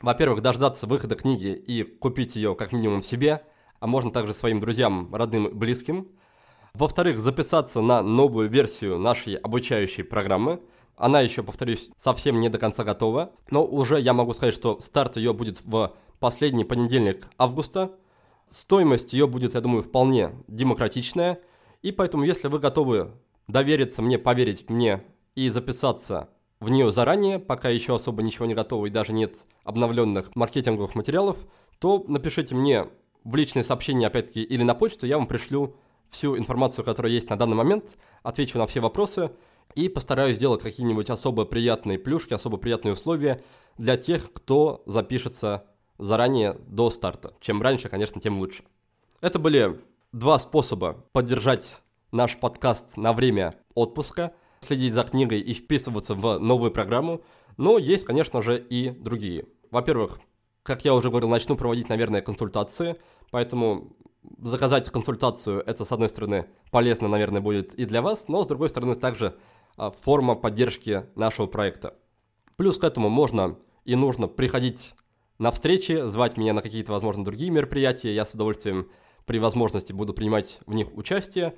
[0.00, 3.42] Во-первых, дождаться выхода книги и купить ее как минимум себе,
[3.80, 6.08] а можно также своим друзьям, родным близким–
[6.74, 10.60] во-вторых, записаться на новую версию нашей обучающей программы.
[11.00, 15.16] Она еще, повторюсь, совсем не до конца готова, но уже я могу сказать, что старт
[15.16, 17.92] ее будет в последний понедельник августа.
[18.50, 21.38] Стоимость ее будет, я думаю, вполне демократичная,
[21.80, 23.12] и поэтому, если вы готовы
[23.48, 25.02] довериться мне, поверить мне
[25.34, 26.28] и записаться
[26.60, 31.38] в нее заранее, пока еще особо ничего не готово и даже нет обновленных маркетинговых материалов,
[31.78, 32.88] то напишите мне
[33.24, 35.76] в личные сообщения, опять-таки, или на почту, я вам пришлю
[36.10, 39.30] всю информацию, которая есть на данный момент, отвечу на все вопросы
[39.74, 43.42] и постараюсь сделать какие-нибудь особо приятные плюшки, особо приятные условия
[43.78, 45.64] для тех, кто запишется
[45.98, 47.34] заранее до старта.
[47.40, 48.64] Чем раньше, конечно, тем лучше.
[49.20, 49.80] Это были
[50.12, 56.70] два способа поддержать наш подкаст на время отпуска, следить за книгой и вписываться в новую
[56.70, 57.22] программу,
[57.56, 59.46] но есть, конечно же, и другие.
[59.70, 60.20] Во-первых,
[60.62, 62.96] как я уже говорил, начну проводить, наверное, консультации,
[63.30, 63.96] поэтому
[64.42, 68.68] заказать консультацию, это, с одной стороны, полезно, наверное, будет и для вас, но, с другой
[68.68, 69.36] стороны, также
[69.90, 71.94] форма поддержки нашего проекта.
[72.56, 74.94] Плюс к этому можно и нужно приходить
[75.38, 78.14] на встречи, звать меня на какие-то, возможно, другие мероприятия.
[78.14, 78.90] Я с удовольствием
[79.24, 81.54] при возможности буду принимать в них участие.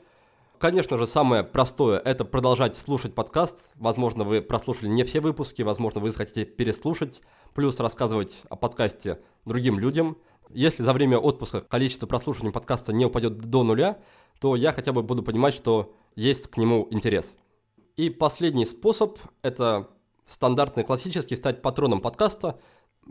[0.58, 3.72] Конечно же, самое простое– это продолжать слушать подкаст.
[3.74, 7.20] Возможно, вы прослушали не все выпуски, возможно, вы захотите переслушать,
[7.52, 10.16] плюс рассказывать о подкасте другим людям–
[10.54, 13.98] если за время отпуска количество прослушиваний подкаста не упадет до нуля,
[14.40, 17.36] то я хотя бы буду понимать, что есть к нему интерес.
[17.96, 19.88] И последний способ– это
[20.24, 22.58] стандартный классический стать патроном подкаста.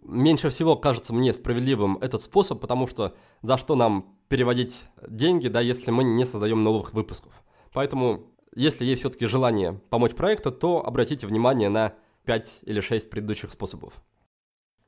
[0.04, 5.62] Меньше всего кажется мне справедливым этот способ, потому что за что нам переводить деньги, да,
[5.62, 7.44] если мы не создаем новых выпусков.
[7.74, 11.94] Поэтому, если есть все-таки желание помочь проекту, то обратите внимание на
[12.26, 13.94] 5 или 6 предыдущих способов.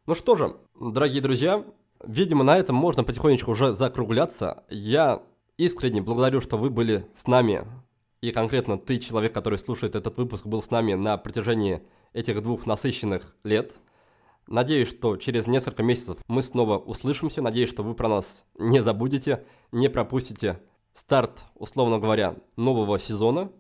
[0.06, 1.64] Ну что же, дорогие друзья,
[2.04, 4.64] Видимо, на этом можно потихонечку уже закругляться.
[4.70, 5.24] Я
[5.58, 7.66] искренне благодарю, что вы были с нами.
[8.24, 11.82] И конкретно ты, человек, который слушает этот выпуск, был с нами на протяжении
[12.14, 13.82] этих двух насыщенных лет.
[14.48, 17.42] Надеюсь, что через несколько месяцев мы снова услышимся.
[17.42, 19.44] Надеюсь, что вы про нас не забудете,
[19.74, 20.62] не пропустите
[20.94, 23.52] старт, условно говоря, нового сезона.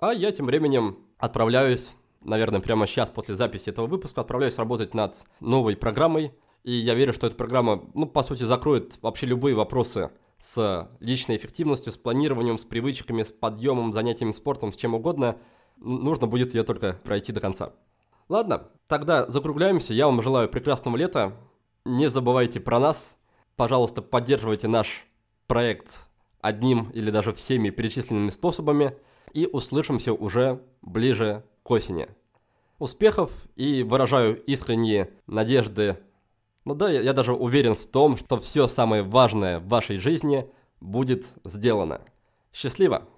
[0.00, 5.24] А я тем временем отправляюсь, наверное, прямо сейчас после записи этого выпуска, отправляюсь работать над
[5.40, 10.10] новой программой– и я верю, что эта программа, ну, по сути, закроет вообще любые вопросы
[10.40, 15.36] с личной эффективностью, с планированием, с привычками, с подъемом, занятиями спортом, с чем угодно.
[15.76, 17.74] Нужно будет ее только пройти до конца.
[18.28, 19.92] Ладно, тогда закругляемся.
[19.92, 21.36] Я вам желаю прекрасного лета.
[21.84, 23.18] Не забывайте про нас.
[23.54, 25.06] Пожалуйста, поддерживайте наш
[25.46, 25.98] проект
[26.40, 28.94] одним или даже всеми перечисленными способами.
[29.34, 32.08] И услышимся уже ближе к осени.
[32.78, 35.98] Успехов и выражаю искренние надежды
[36.64, 40.46] ну да, я, я даже уверен в том, что все самое важное в вашей жизни
[40.80, 42.00] будет сделано.
[42.52, 43.08] Счастливо!